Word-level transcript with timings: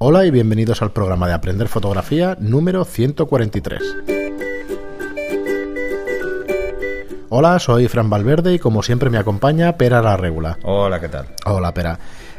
Hola 0.00 0.24
y 0.24 0.30
bienvenidos 0.30 0.80
al 0.80 0.92
programa 0.92 1.26
de 1.26 1.32
Aprender 1.32 1.66
Fotografía 1.66 2.36
número 2.38 2.84
143. 2.84 3.82
Hola, 7.30 7.58
soy 7.58 7.88
Fran 7.88 8.08
Valverde 8.08 8.54
y 8.54 8.58
como 8.60 8.84
siempre 8.84 9.10
me 9.10 9.18
acompaña 9.18 9.76
Pera 9.76 10.00
la 10.00 10.16
Regula. 10.16 10.56
Hola, 10.62 11.00
¿qué 11.00 11.08
tal? 11.08 11.26
Hola, 11.46 11.74
Pera. 11.74 11.98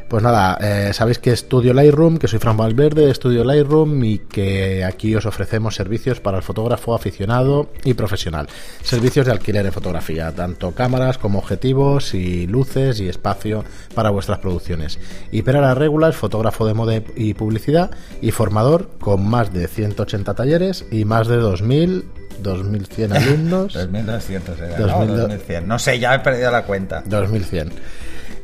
Pues 0.09 0.23
nada, 0.23 0.57
eh, 0.59 0.91
sabéis 0.91 1.19
que 1.19 1.31
estudio 1.31 1.71
Lightroom, 1.71 2.17
que 2.17 2.27
soy 2.27 2.39
Fran 2.39 2.57
Valverde, 2.57 3.11
estudio 3.11 3.43
Lightroom 3.43 4.03
y 4.03 4.17
que 4.17 4.83
aquí 4.83 5.15
os 5.15 5.27
ofrecemos 5.27 5.75
servicios 5.75 6.19
para 6.19 6.37
el 6.37 6.41
fotógrafo 6.43 6.95
aficionado 6.95 7.69
y 7.83 7.93
profesional. 7.93 8.47
Servicios 8.81 9.27
de 9.27 9.33
alquiler 9.33 9.63
de 9.63 9.71
fotografía, 9.71 10.31
tanto 10.31 10.71
cámaras 10.71 11.19
como 11.19 11.37
objetivos 11.37 12.15
y 12.15 12.47
luces 12.47 12.99
y 12.99 13.07
espacio 13.07 13.63
para 13.93 14.09
vuestras 14.09 14.39
producciones. 14.39 14.97
Y 15.31 15.43
Pera 15.43 15.61
la 15.61 15.75
Regula 15.75 16.09
es 16.09 16.15
fotógrafo 16.15 16.65
de 16.65 16.73
moda 16.73 17.03
y 17.15 17.35
publicidad 17.35 17.91
y 18.19 18.31
formador 18.31 18.89
con 18.99 19.29
más 19.29 19.53
de 19.53 19.67
180 19.67 20.33
talleres 20.33 20.87
y 20.89 21.05
más 21.05 21.27
de 21.27 21.37
2000 21.37 22.05
2100 22.41 23.13
alumnos. 23.15 23.73
2200 23.73 24.59
era, 24.59 24.79
no, 24.79 25.05
2100. 25.05 25.67
No 25.67 25.77
sé, 25.77 25.99
ya 25.99 26.15
he 26.15 26.19
perdido 26.19 26.49
la 26.49 26.63
cuenta. 26.63 27.03
2100. 27.05 27.69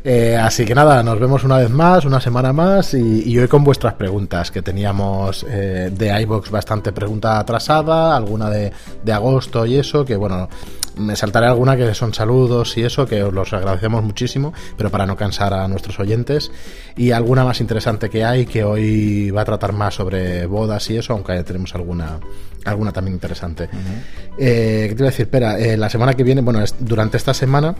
Eh, 0.07 0.37
así 0.37 0.65
que 0.65 0.75
nada, 0.75 1.01
nos 1.01 1.19
vemos 1.19 1.43
una 1.43 1.57
vez 1.57 1.71
más, 1.71 2.05
una 2.05 2.21
semana 2.21 2.53
más 2.53 2.93
y, 2.93 3.23
y 3.27 3.39
hoy 3.39 3.47
con 3.47 3.63
vuestras 3.63 3.95
preguntas, 3.95 4.51
que 4.51 4.61
teníamos 4.61 5.43
eh, 5.49 5.89
de 5.91 6.21
iBox 6.21 6.51
bastante 6.51 6.91
pregunta 6.91 7.39
atrasada, 7.39 8.15
alguna 8.15 8.51
de, 8.51 8.71
de, 9.03 9.11
agosto 9.11 9.65
y 9.65 9.77
eso, 9.77 10.05
que 10.05 10.15
bueno, 10.15 10.47
me 10.95 11.15
saltaré 11.15 11.47
alguna 11.47 11.75
que 11.75 11.91
son 11.95 12.13
saludos 12.13 12.77
y 12.77 12.83
eso, 12.83 13.07
que 13.07 13.23
os 13.23 13.33
los 13.33 13.51
agradecemos 13.51 14.03
muchísimo, 14.03 14.53
pero 14.77 14.91
para 14.91 15.07
no 15.07 15.15
cansar 15.17 15.55
a 15.55 15.67
nuestros 15.67 15.99
oyentes, 15.99 16.51
y 16.95 17.09
alguna 17.09 17.43
más 17.43 17.59
interesante 17.59 18.07
que 18.07 18.23
hay, 18.23 18.45
que 18.45 18.63
hoy 18.63 19.31
va 19.31 19.41
a 19.41 19.45
tratar 19.45 19.73
más 19.73 19.95
sobre 19.95 20.45
bodas 20.45 20.87
y 20.91 20.97
eso, 20.97 21.13
aunque 21.13 21.41
tenemos 21.41 21.73
alguna 21.73 22.19
alguna 22.63 22.91
también 22.91 23.15
interesante. 23.15 23.63
Uh 23.63 23.75
-huh. 23.75 24.35
eh, 24.37 24.85
¿Qué 24.89 24.95
te 24.95 25.01
iba 25.01 25.07
a 25.07 25.11
decir? 25.11 25.25
Espera, 25.25 25.59
eh, 25.59 25.77
la 25.77 25.89
semana 25.89 26.13
que 26.13 26.23
viene, 26.23 26.41
bueno, 26.41 26.61
es, 26.61 26.75
durante 26.79 27.17
esta 27.17 27.33
semana 27.33 27.75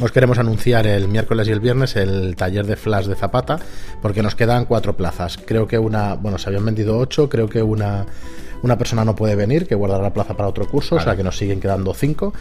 os 0.00 0.12
queremos 0.12 0.38
anunciar 0.38 0.86
el 0.86 1.08
miércoles 1.08 1.48
y 1.48 1.52
el 1.52 1.60
viernes 1.60 1.96
el 1.96 2.36
taller 2.36 2.66
de 2.66 2.76
flash 2.76 3.06
de 3.06 3.14
Zapata, 3.14 3.58
porque 4.02 4.22
nos 4.22 4.34
quedan 4.34 4.66
cuatro 4.66 4.96
plazas. 4.96 5.38
Creo 5.44 5.66
que 5.66 5.78
una, 5.78 6.14
bueno, 6.14 6.38
se 6.38 6.48
habían 6.48 6.64
vendido 6.64 6.98
ocho, 6.98 7.28
creo 7.28 7.48
que 7.48 7.62
una, 7.62 8.06
una 8.62 8.76
persona 8.76 9.04
no 9.04 9.16
puede 9.16 9.34
venir, 9.34 9.66
que 9.66 9.74
guardará 9.74 10.02
la 10.02 10.12
plaza 10.12 10.36
para 10.36 10.48
otro 10.48 10.66
curso, 10.68 10.96
vale. 10.96 11.02
o 11.02 11.04
sea 11.04 11.16
que 11.16 11.22
nos 11.22 11.36
siguen 11.36 11.60
quedando 11.60 11.94
cinco. 11.94 12.34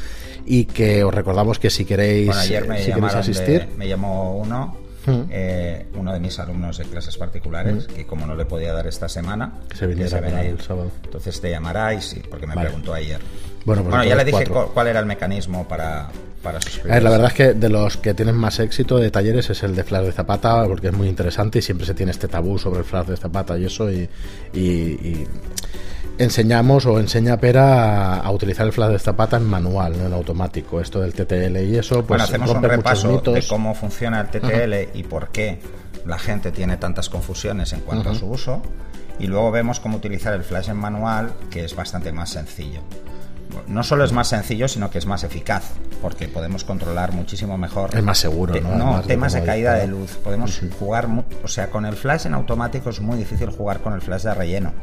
Y 0.45 0.65
que 0.65 1.03
os 1.03 1.13
recordamos 1.13 1.57
que 1.57 1.69
si 1.69 1.85
queréis, 1.85 2.27
bueno, 2.27 2.41
ayer 2.41 2.67
me 2.67 2.83
si 2.83 2.91
queréis 2.91 3.15
asistir. 3.15 3.67
De, 3.67 3.77
me 3.77 3.87
llamó 3.87 4.37
uno 4.37 4.85
Mm. 5.05 5.21
Eh, 5.29 5.85
uno 5.95 6.13
de 6.13 6.19
mis 6.19 6.39
alumnos 6.39 6.77
de 6.77 6.85
clases 6.85 7.17
particulares, 7.17 7.87
mm. 7.87 7.93
que 7.93 8.05
como 8.05 8.25
no 8.25 8.35
le 8.35 8.45
podía 8.45 8.73
dar 8.73 8.87
esta 8.87 9.07
semana, 9.07 9.53
que 9.69 9.77
se 9.77 9.87
viniera 9.87 10.43
el 10.43 10.59
sábado. 10.61 10.91
Entonces 11.03 11.39
te 11.39 11.49
llamará 11.49 11.93
y 11.93 12.01
sí, 12.01 12.21
porque 12.29 12.47
me 12.47 12.55
vale. 12.55 12.69
preguntó 12.69 12.93
ayer. 12.93 13.21
Bueno, 13.65 13.83
pues 13.83 13.91
bueno 13.91 14.03
ya 14.03 14.15
le 14.15 14.25
dije 14.25 14.45
cuatro. 14.47 14.71
cuál 14.73 14.87
era 14.87 14.99
el 14.99 15.05
mecanismo 15.05 15.67
para, 15.67 16.09
para 16.45 16.59
A 16.59 16.87
ver, 16.87 17.03
la 17.03 17.09
verdad 17.09 17.27
es 17.27 17.33
que 17.33 17.53
de 17.53 17.69
los 17.69 17.97
que 17.97 18.13
tienen 18.13 18.35
más 18.35 18.59
éxito 18.59 18.97
de 18.97 19.09
talleres 19.09 19.49
es 19.49 19.63
el 19.63 19.75
de 19.75 19.83
Flash 19.83 20.05
de 20.05 20.11
Zapata, 20.11 20.63
porque 20.67 20.87
es 20.87 20.93
muy 20.93 21.09
interesante 21.09 21.59
y 21.59 21.61
siempre 21.63 21.87
se 21.87 21.95
tiene 21.95 22.11
este 22.11 22.27
tabú 22.27 22.59
sobre 22.59 22.79
el 22.79 22.85
Flash 22.85 23.07
de 23.07 23.17
Zapata 23.17 23.57
y 23.57 23.65
eso, 23.65 23.91
y, 23.91 24.07
y, 24.53 24.61
y 24.61 25.27
enseñamos 26.19 26.85
o 26.85 26.99
enseña 26.99 27.37
Pera 27.37 27.65
a, 27.65 28.19
a, 28.19 28.31
utilizar 28.31 28.65
el 28.65 28.71
flash 28.71 28.91
de 28.91 28.99
Zapata 28.99 29.37
en 29.37 29.45
manual, 29.45 29.97
no 29.97 30.05
en 30.05 30.13
automático. 30.13 30.79
Esto 30.79 31.01
del 31.01 31.13
TTL 31.13 31.57
y 31.57 31.77
eso, 31.77 31.95
pues 31.95 32.07
bueno, 32.07 32.23
hacemos 32.23 32.51
un 32.51 32.61
repaso 32.61 33.21
de 33.21 33.43
cómo 33.47 33.73
funciona 33.73 34.21
el 34.21 34.27
TTL 34.27 34.97
y 34.97 35.03
por 35.03 35.29
qué 35.29 35.59
la 36.05 36.19
gente 36.19 36.51
tiene 36.51 36.77
tantas 36.77 37.09
confusiones 37.09 37.73
en 37.73 37.81
cuanto 37.81 38.11
a 38.11 38.15
su 38.15 38.27
uso. 38.27 38.61
Y 39.17 39.27
luego 39.27 39.49
vemos 39.49 39.79
cómo 39.79 39.97
utilizar 39.97 40.33
el 40.33 40.43
flash 40.43 40.69
en 40.69 40.77
manual, 40.77 41.33
que 41.49 41.63
es 41.63 41.75
bastante 41.75 42.11
más 42.11 42.29
sencillo. 42.29 42.81
No 43.67 43.83
solo 43.83 44.03
es 44.03 44.11
más 44.11 44.27
sencillo, 44.27 44.67
sino 44.67 44.89
que 44.89 44.97
es 44.97 45.05
más 45.05 45.23
eficaz, 45.23 45.71
porque 46.01 46.27
podemos 46.27 46.63
controlar 46.63 47.13
muchísimo 47.13 47.57
mejor. 47.57 47.95
Es 47.95 48.03
más 48.03 48.17
seguro, 48.17 48.53
te, 48.53 48.61
¿no? 48.61 48.75
no 48.75 49.01
temas 49.01 49.33
de, 49.33 49.43
caída 49.43 49.73
de 49.73 49.87
luz. 49.87 50.17
Podemos 50.23 50.61
uh 50.61 50.65
-huh. 50.65 50.73
jugar, 50.77 51.07
o 51.43 51.47
sea, 51.47 51.69
con 51.69 51.85
el 51.85 51.95
flash 51.95 52.25
en 52.25 52.33
automático 52.33 52.89
es 52.89 52.99
muy 53.01 53.17
difícil 53.17 53.49
jugar 53.49 53.81
con 53.81 53.93
el 53.93 54.01
flash 54.01 54.23
de 54.23 54.33
relleno 54.33 54.73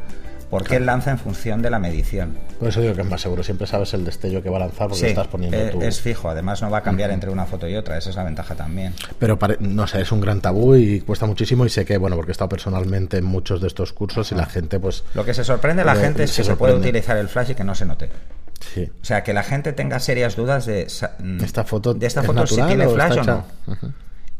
porque 0.53 0.67
claro. 0.67 0.81
él 0.81 0.85
lanza 0.85 1.09
en 1.09 1.17
función 1.17 1.63
de 1.63 1.71
la 1.71 1.79
medición. 1.79 2.37
Por 2.59 2.67
eso 2.67 2.79
digo 2.79 2.93
que 2.93 3.01
es 3.01 3.09
más 3.09 3.21
seguro, 3.21 3.41
siempre 3.41 3.65
sabes 3.65 3.91
el 3.95 4.05
destello 4.05 4.43
que 4.43 4.51
va 4.51 4.57
a 4.57 4.59
lanzar 4.59 4.87
porque 4.87 4.99
sí, 4.99 5.05
estás 5.07 5.25
poniendo 5.25 5.57
es, 5.57 5.71
tu... 5.71 5.81
es 5.81 5.99
fijo, 5.99 6.29
además 6.29 6.61
no 6.61 6.69
va 6.69 6.77
a 6.77 6.83
cambiar 6.83 7.09
uh 7.09 7.11
-huh. 7.11 7.15
entre 7.15 7.31
una 7.31 7.47
foto 7.47 7.67
y 7.67 7.75
otra, 7.75 7.97
esa 7.97 8.11
es 8.11 8.15
la 8.15 8.23
ventaja 8.23 8.53
también. 8.53 8.93
Pero 9.17 9.39
no 9.61 9.87
sé, 9.87 10.01
es 10.01 10.11
un 10.11 10.21
gran 10.21 10.41
tabú 10.41 10.75
y 10.75 11.01
cuesta 11.01 11.25
muchísimo 11.25 11.65
y 11.65 11.69
sé 11.69 11.85
que, 11.85 11.97
bueno, 11.97 12.15
porque 12.15 12.29
he 12.29 12.33
estado 12.33 12.49
personalmente 12.49 13.17
en 13.17 13.25
muchos 13.25 13.61
de 13.61 13.67
estos 13.67 13.93
cursos 13.93 14.31
y 14.31 14.35
la 14.35 14.45
gente 14.45 14.79
pues... 14.79 15.03
Lo 15.15 15.25
que 15.25 15.33
se 15.33 15.43
sorprende 15.43 15.83
la 15.83 15.95
gente 15.95 16.21
es 16.25 16.35
que 16.35 16.43
se 16.43 16.55
puede 16.55 16.75
utilizar 16.75 17.17
el 17.17 17.29
flash 17.29 17.49
y 17.49 17.55
que 17.55 17.63
no 17.63 17.73
se 17.73 17.87
note. 17.87 18.11
Sí. 18.73 18.89
O 19.01 19.05
sea, 19.05 19.23
que 19.23 19.33
la 19.33 19.43
gente 19.43 19.73
tenga 19.73 19.99
serias 19.99 20.35
dudas 20.35 20.65
de 20.65 20.83
esta 20.83 21.63
foto, 21.63 21.93
de 21.93 22.07
esta 22.07 22.23
foto 22.23 22.47
si 22.47 22.61
tiene 22.61 22.87
flash 22.87 23.17
o 23.19 23.23
no. 23.23 23.45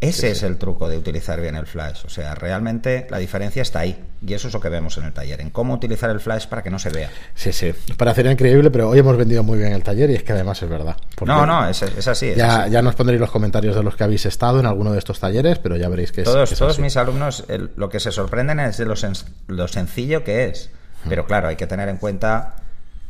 Ese 0.03 0.22
sí, 0.22 0.28
es 0.28 0.39
sí. 0.39 0.45
el 0.45 0.57
truco 0.57 0.89
de 0.89 0.97
utilizar 0.97 1.39
bien 1.39 1.56
el 1.56 1.66
flash. 1.66 2.03
O 2.06 2.09
sea, 2.09 2.35
realmente 2.35 3.07
la 3.09 3.19
diferencia 3.19 3.62
está 3.62 3.79
ahí. 3.79 4.03
Y 4.25 4.33
eso 4.33 4.50
es 4.50 4.53
lo 4.53 4.59
que 4.59 4.67
vemos 4.67 4.97
en 4.97 5.06
el 5.06 5.13
taller, 5.13 5.39
en 5.39 5.50
cómo 5.50 5.73
utilizar 5.73 6.09
el 6.09 6.19
flash 6.19 6.45
para 6.47 6.62
que 6.62 6.69
no 6.69 6.78
se 6.78 6.89
vea. 6.89 7.09
Sí, 7.35 7.53
sí. 7.53 7.73
Parecería 7.95 8.33
increíble, 8.33 8.69
pero 8.69 8.89
hoy 8.89 9.00
hemos 9.00 9.16
vendido 9.16 9.44
muy 9.44 9.57
bien 9.57 9.72
el 9.72 9.81
taller 9.81 10.09
y 10.09 10.16
es 10.16 10.23
que 10.23 10.33
además 10.33 10.62
es 10.62 10.67
verdad. 10.67 10.97
No, 11.25 11.45
no, 11.45 11.69
es, 11.69 11.83
es 11.83 12.06
así. 12.06 12.28
Es 12.28 12.38
ya, 12.38 12.63
así. 12.63 12.72
ya 12.72 12.81
nos 12.81 12.95
pondréis 12.95 13.22
los 13.22 13.31
comentarios 13.31 13.78
de 13.78 13.83
los 13.83 13.95
que 13.95 14.03
habéis 14.03 14.25
estado 14.25 14.59
en 14.59 14.66
alguno 14.66 14.91
de 14.91 15.00
estos 15.00 15.22
talleres, 15.22 15.59
pero 15.59 15.78
ya 15.78 15.88
veréis 15.88 16.12
que 16.12 16.22
es. 16.22 16.25
Todos, 16.25 16.51
es 16.51 16.59
todos 16.59 16.73
así. 16.73 16.81
mis 16.81 16.97
alumnos 16.97 17.45
el, 17.47 17.72
lo 17.78 17.88
que 17.88 18.01
se 18.01 18.12
sorprenden 18.12 18.59
es 18.59 18.75
de 18.75 18.85
lo, 18.85 18.97
sen 18.97 19.13
lo 19.47 19.69
sencillo 19.69 20.25
que 20.25 20.47
es. 20.47 20.69
Pero 21.07 21.25
claro, 21.25 21.47
hay 21.47 21.56
que 21.56 21.67
tener 21.67 21.88
en 21.88 21.95
cuenta 21.95 22.56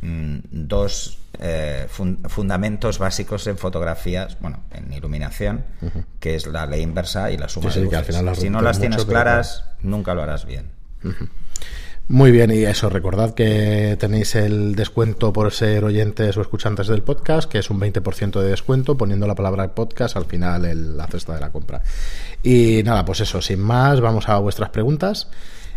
mmm, 0.04 0.38
dos 0.50 1.18
eh, 1.40 1.86
fun 1.88 2.18
fundamentos 2.28 2.98
básicos 2.98 3.46
en 3.46 3.58
fotografías, 3.58 4.36
bueno, 4.40 4.60
en 4.72 4.92
iluminación, 4.92 5.64
uh 5.82 5.86
-huh. 5.86 6.04
que 6.20 6.36
es 6.36 6.46
la 6.46 6.66
ley 6.66 6.82
inversa 6.82 7.30
y 7.30 7.36
la 7.36 7.48
suma 7.48 7.70
sí, 7.70 7.80
de 7.80 7.86
sí, 7.86 7.90
luces. 7.90 7.98
al 7.98 8.04
final 8.04 8.24
las 8.26 8.38
si 8.38 8.50
no 8.50 8.60
las 8.60 8.78
tienes 8.78 8.98
mucho, 8.98 9.10
claras, 9.10 9.64
pero... 9.78 9.90
nunca 9.90 10.14
lo 10.14 10.22
harás 10.22 10.44
bien. 10.44 10.70
Uh 11.02 11.08
-huh. 11.08 11.28
Muy 12.06 12.32
bien, 12.32 12.50
y 12.50 12.64
eso, 12.64 12.90
recordad 12.90 13.32
que 13.32 13.96
tenéis 13.98 14.34
el 14.34 14.74
descuento 14.74 15.32
por 15.32 15.50
ser 15.52 15.84
oyentes 15.84 16.36
o 16.36 16.42
escuchantes 16.42 16.86
del 16.86 17.02
podcast, 17.02 17.50
que 17.50 17.58
es 17.58 17.70
un 17.70 17.80
20% 17.80 18.42
de 18.42 18.50
descuento, 18.50 18.98
poniendo 18.98 19.26
la 19.26 19.34
palabra 19.34 19.74
podcast 19.74 20.14
al 20.18 20.26
final 20.26 20.66
en 20.66 20.98
la 20.98 21.06
cesta 21.06 21.34
de 21.34 21.40
la 21.40 21.50
compra. 21.50 21.82
Y 22.42 22.82
nada, 22.84 23.06
pues 23.06 23.20
eso, 23.20 23.40
sin 23.40 23.60
más, 23.60 24.02
vamos 24.02 24.28
a 24.28 24.38
vuestras 24.38 24.68
preguntas. 24.68 25.28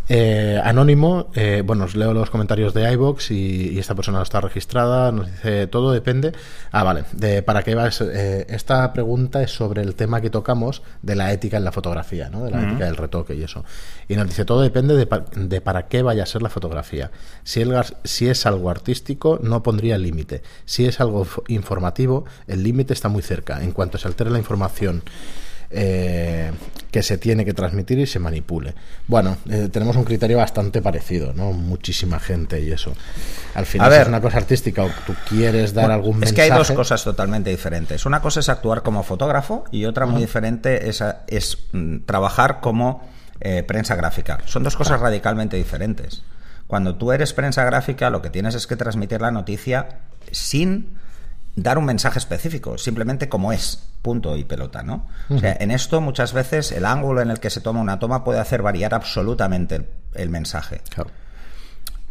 Eh, 0.10 0.60
anónimo, 0.64 1.30
eh, 1.34 1.64
bueno, 1.66 1.84
os 1.84 1.96
leo 1.96 2.14
los 2.14 2.30
comentarios 2.30 2.74
de 2.74 2.90
iBox 2.94 3.32
y, 3.32 3.72
y, 3.74 3.80
esta 3.80 3.94
persona 3.94 4.22
está 4.22 4.40
registrada, 4.40 5.12
nos 5.12 5.28
dice 5.28 5.68
todo 5.68 5.92
depende. 5.92 6.32
Ah, 6.72 6.84
vale, 6.84 7.04
de 7.12 7.42
para 7.44 7.64
qué 7.64 7.76
va. 7.76 7.90
Eh, 7.90 8.46
esta 8.50 8.94
pregunta 8.94 9.44
es 9.44 9.52
sobre 9.52 9.82
el 9.82 9.96
tema 9.96 10.22
que 10.22 10.30
tocamos 10.30 10.82
de 11.02 11.16
la 11.16 11.34
ética 11.34 11.58
en 11.58 11.66
la 11.66 11.74
fotografía, 11.74 12.30
¿no? 12.30 12.46
de 12.46 12.52
la 12.52 12.58
uh 12.58 12.62
-huh. 12.62 12.70
ética 12.70 12.86
del 12.86 12.96
retoque 12.96 13.36
y 13.36 13.44
eso. 13.44 13.66
Y 14.08 14.16
nos 14.16 14.28
dice 14.28 14.46
todo 14.46 14.62
depende 14.62 14.96
de, 14.96 15.08
de, 15.36 15.62
para 15.62 15.88
qué 15.88 16.02
vaya 16.04 16.24
a 16.24 16.26
ser 16.26 16.42
la 16.42 16.50
fotografía. 16.50 17.12
Si, 17.44 17.62
el, 17.62 17.76
si 18.06 18.30
es 18.30 18.46
algo 18.46 18.70
artístico, 18.70 19.40
no 19.42 19.62
pondría 19.62 19.98
límite. 19.98 20.42
Si 20.66 20.86
es 20.86 21.02
algo 21.02 21.28
informativo, 21.50 22.26
el 22.48 22.64
límite 22.64 22.94
está 22.94 23.10
muy 23.10 23.22
cerca. 23.22 23.62
En 23.62 23.72
cuanto 23.74 23.98
se 23.98 24.08
altere 24.08 24.30
la 24.30 24.38
información. 24.38 25.04
Eh, 25.70 26.52
que 26.98 27.04
se 27.04 27.20
tiene 27.20 27.46
que 27.46 27.54
transmitir 27.54 28.00
y 28.00 28.08
se 28.08 28.18
manipule. 28.18 28.74
Bueno, 29.06 29.38
eh, 29.52 29.70
tenemos 29.72 29.96
un 29.98 30.04
criterio 30.04 30.38
bastante 30.38 30.82
parecido, 30.82 31.32
¿no? 31.32 31.52
Muchísima 31.52 32.20
gente 32.20 32.60
y 32.60 32.72
eso. 32.72 32.92
Al 33.54 33.68
final, 33.68 33.92
ver, 33.92 34.00
si 34.00 34.02
es 34.02 34.08
una 34.08 34.20
cosa 34.20 34.38
artística 34.38 34.84
o 34.84 34.90
tú 35.06 35.14
quieres 35.30 35.76
dar 35.76 35.84
bueno, 35.84 35.94
algún 35.94 36.18
mensaje. 36.18 36.30
Es 36.32 36.36
que 36.36 36.42
hay 36.42 36.58
dos 36.58 36.72
cosas 36.72 37.04
totalmente 37.04 37.52
diferentes. 37.52 38.08
Una 38.08 38.20
cosa 38.20 38.40
es 38.40 38.50
actuar 38.50 38.82
como 38.82 39.04
fotógrafo 39.04 39.66
y 39.70 39.86
otra 39.86 40.08
muy 40.08 40.16
uh 40.16 40.18
-huh. 40.18 40.22
diferente 40.22 40.90
es, 40.90 41.04
es 41.28 41.60
mm, 41.72 41.98
trabajar 42.08 42.62
como 42.62 43.08
eh, 43.42 43.62
prensa 43.62 43.96
gráfica. 43.96 44.40
Son 44.46 44.64
dos 44.64 44.76
cosas 44.76 45.00
radicalmente 45.00 45.56
diferentes. 45.56 46.24
Cuando 46.66 46.96
tú 46.96 47.12
eres 47.12 47.32
prensa 47.32 47.64
gráfica, 47.64 48.10
lo 48.10 48.24
que 48.24 48.32
tienes 48.32 48.56
es 48.56 48.66
que 48.66 48.76
transmitir 48.76 49.22
la 49.22 49.30
noticia 49.30 50.00
sin 50.32 50.98
dar 51.58 51.80
un 51.80 51.86
mensaje 51.86 52.20
específico, 52.20 52.78
simplemente 52.78 53.28
como 53.28 53.52
es, 53.52 53.90
punto 54.04 54.38
y 54.38 54.44
pelota, 54.44 54.84
¿no? 54.84 55.08
Uh 55.28 55.34
-huh. 55.34 55.38
O 55.38 55.40
sea, 55.40 55.58
en 55.60 55.72
esto 55.72 56.00
muchas 56.02 56.32
veces 56.32 56.72
el 56.72 56.86
ángulo 56.86 57.22
en 57.22 57.32
el 57.32 57.40
que 57.40 57.50
se 57.50 57.62
toma 57.62 57.82
una 57.82 58.00
toma 58.00 58.24
puede 58.24 58.40
hacer 58.40 58.62
variar 58.62 58.94
absolutamente 58.94 59.76
el, 59.76 59.90
el 60.14 60.30
mensaje. 60.30 60.82
Claro. 60.94 61.10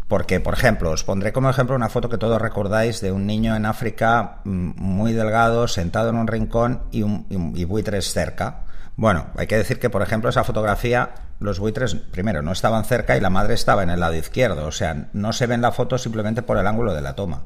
Porque, 0.09 0.41
por 0.41 0.55
ejemplo, 0.55 0.91
os 0.91 1.05
pondré 1.05 1.33
como 1.33 1.49
ejemplo 1.49 1.77
una 1.77 1.89
foto 1.89 2.09
que 2.09 2.19
todos 2.19 2.43
recordáis 2.43 3.01
de 3.01 3.13
un 3.13 3.25
niño 3.27 3.55
en 3.57 3.67
África 3.67 4.39
mm, 4.45 4.73
muy 4.77 5.13
delgado, 5.13 5.69
sentado 5.69 6.11
en 6.11 6.17
un 6.17 6.27
rincón 6.27 6.83
y, 6.91 7.03
un, 7.03 7.27
y, 7.31 7.63
y 7.63 7.65
buitres 7.65 8.13
cerca. 8.13 8.65
Bueno, 8.97 9.27
hay 9.37 9.47
que 9.47 9.59
decir 9.59 9.79
que, 9.79 9.91
por 9.91 10.03
ejemplo, 10.03 10.29
esa 10.29 10.43
fotografía, 10.43 11.11
los 11.39 11.61
buitres, 11.61 11.95
primero, 11.95 12.43
no 12.43 12.51
estaban 12.51 12.85
cerca 12.85 13.17
y 13.17 13.21
la 13.21 13.31
madre 13.31 13.55
estaba 13.55 13.85
en 13.85 13.91
el 13.91 14.01
lado 14.01 14.15
izquierdo. 14.15 14.67
O 14.67 14.73
sea, 14.73 15.09
no 15.13 15.33
se 15.33 15.47
ve 15.47 15.55
en 15.55 15.63
la 15.63 15.71
foto 15.71 15.99
simplemente 15.99 16.43
por 16.43 16.59
el 16.59 16.67
ángulo 16.67 16.95
de 16.95 17.03
la 17.03 17.15
toma. 17.15 17.43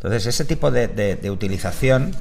Entonces, 0.00 0.24
ese 0.26 0.46
tipo 0.46 0.70
de, 0.70 0.88
de, 0.88 1.16
de 1.16 1.30
utilización, 1.30 2.16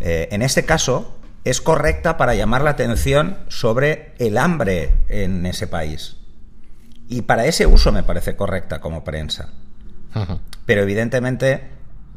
eh, 0.00 0.28
en 0.30 0.40
este 0.40 0.64
caso, 0.64 1.18
es 1.44 1.60
correcta 1.60 2.16
para 2.16 2.34
llamar 2.34 2.62
la 2.62 2.70
atención 2.70 3.36
sobre 3.48 4.14
el 4.18 4.38
hambre 4.38 4.94
en 5.10 5.44
ese 5.44 5.66
país. 5.66 6.16
Y 7.06 7.22
para 7.22 7.44
ese 7.44 7.66
uso 7.66 7.92
me 7.92 8.02
parece 8.02 8.36
correcta 8.36 8.80
como 8.80 9.04
prensa. 9.04 9.50
Pero 10.64 10.82
evidentemente 10.82 11.68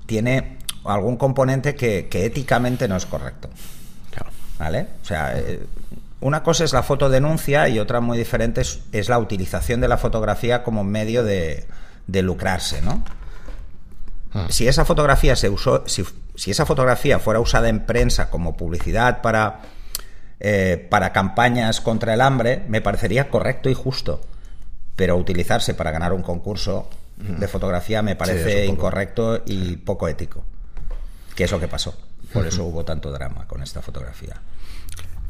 tiene 0.06 0.60
algún 0.86 1.18
componente 1.18 1.76
que, 1.76 2.08
que 2.10 2.26
éticamente 2.26 2.88
no 2.88 2.96
es 2.96 3.06
correcto. 3.06 3.50
Claro. 4.12 4.32
¿Vale? 4.58 4.88
O 5.02 5.06
sea, 5.06 5.38
eh, 5.38 5.66
una 6.22 6.44
cosa 6.44 6.64
es 6.64 6.72
la 6.72 6.84
fotodenuncia 6.84 7.68
y 7.68 7.80
otra 7.80 8.00
muy 8.00 8.18
diferente 8.18 8.62
es, 8.62 8.80
es 8.94 9.10
la 9.10 9.20
utilización 9.20 9.82
de 9.82 9.90
la 9.90 9.98
fotografía 9.98 10.64
como 10.64 10.86
medio 10.86 11.24
de, 11.24 11.66
de 12.06 12.22
lucrarse, 12.22 12.82
¿no? 12.82 13.04
Ah. 14.34 14.48
Si 14.50 14.68
esa 14.68 14.86
fotografía 14.86 15.36
se 15.36 15.50
usó, 15.50 15.84
si, 15.88 16.04
si 16.36 16.52
esa 16.52 16.66
fotografía 16.66 17.20
fuera 17.20 17.40
usada 17.40 17.70
en 17.70 17.86
prensa 17.86 18.30
como 18.30 18.58
publicidad 18.58 19.22
para, 19.22 19.62
eh, 20.40 20.88
para 20.90 21.14
campañas 21.14 21.82
contra 21.82 22.14
el 22.14 22.22
hambre, 22.22 22.64
me 22.68 22.82
parecería 22.82 23.30
correcto 23.30 23.70
y 23.70 23.74
justo. 23.74 24.22
Pero 24.96 25.16
utilizarse 25.16 25.74
para 25.74 25.92
ganar 25.92 26.14
un 26.14 26.24
concurso 26.24 26.90
de 27.18 27.48
fotografía 27.48 28.02
me 28.02 28.16
parece 28.16 28.66
incorrecto 28.66 29.42
y 29.46 29.78
poco 29.78 30.08
ético. 30.08 30.44
Que 31.36 31.46
es 31.46 31.52
lo 31.52 31.60
que 31.60 31.68
pasó. 31.68 31.96
Por 32.32 32.46
eso 32.46 32.66
hubo 32.66 32.84
tanto 32.84 33.12
drama 33.12 33.48
con 33.48 33.64
esta 33.64 33.82
fotografía. 33.82 34.36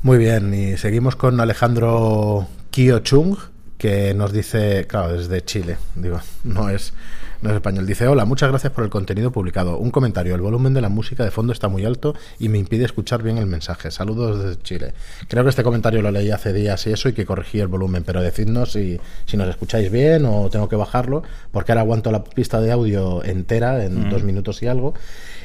Muy 0.04 0.18
bien, 0.18 0.54
y 0.54 0.78
seguimos 0.78 1.16
con 1.16 1.40
Alejandro 1.40 2.48
Kio 2.72 3.00
Chung, 3.00 3.38
que 3.78 4.14
nos 4.14 4.32
dice, 4.32 4.86
claro, 4.88 5.14
desde 5.14 5.44
Chile, 5.44 5.78
digo, 5.96 6.20
no 6.44 6.70
es, 6.70 6.94
no 7.42 7.50
es 7.50 7.56
español. 7.56 7.86
Dice, 7.86 8.07
hola, 8.07 8.25
muchas 8.25 8.50
gracias 8.50 8.74
por 8.74 8.84
el 8.84 8.89
contenido 8.89 9.31
publicado. 9.31 9.78
Un 9.78 9.92
comentario, 9.92 10.36
el 10.36 10.42
volumen 10.42 10.74
de 10.74 10.81
la 10.81 10.89
música 10.89 11.24
de 11.24 11.31
fondo 11.31 11.54
está 11.54 11.68
muy 11.68 11.86
alto 11.86 12.16
y 12.39 12.50
me 12.50 12.57
impide 12.57 12.86
escuchar 12.86 13.24
bien 13.24 13.38
el 13.38 13.45
mensaje. 13.45 13.92
Saludos 13.92 14.44
desde 14.44 14.62
Chile. 14.62 14.94
Creo 15.28 15.44
que 15.44 15.50
este 15.50 15.63
comentario 15.63 16.01
lo 16.01 16.12
leí 16.12 16.31
hace 16.31 16.54
días 16.54 16.86
y 16.88 16.92
eso 16.92 17.10
y 17.10 17.13
que 17.13 17.25
corregí 17.25 17.60
el 17.60 17.68
volumen, 17.68 18.04
pero 18.04 18.22
decidnos 18.22 18.72
si, 18.72 19.00
si 19.25 19.38
nos 19.38 19.50
escucháis 19.50 19.92
bien 19.92 20.25
o 20.25 20.50
tengo 20.50 20.68
que 20.69 20.75
bajarlo, 20.75 21.24
porque 21.51 21.72
ahora 21.72 21.81
aguanto 21.81 22.12
la 22.12 22.24
pista 22.24 22.62
de 22.62 22.72
audio 22.72 23.24
entera 23.24 23.84
en 23.84 24.10
dos 24.10 24.24
minutos 24.24 24.62
y 24.63 24.68
algo. 24.68 24.94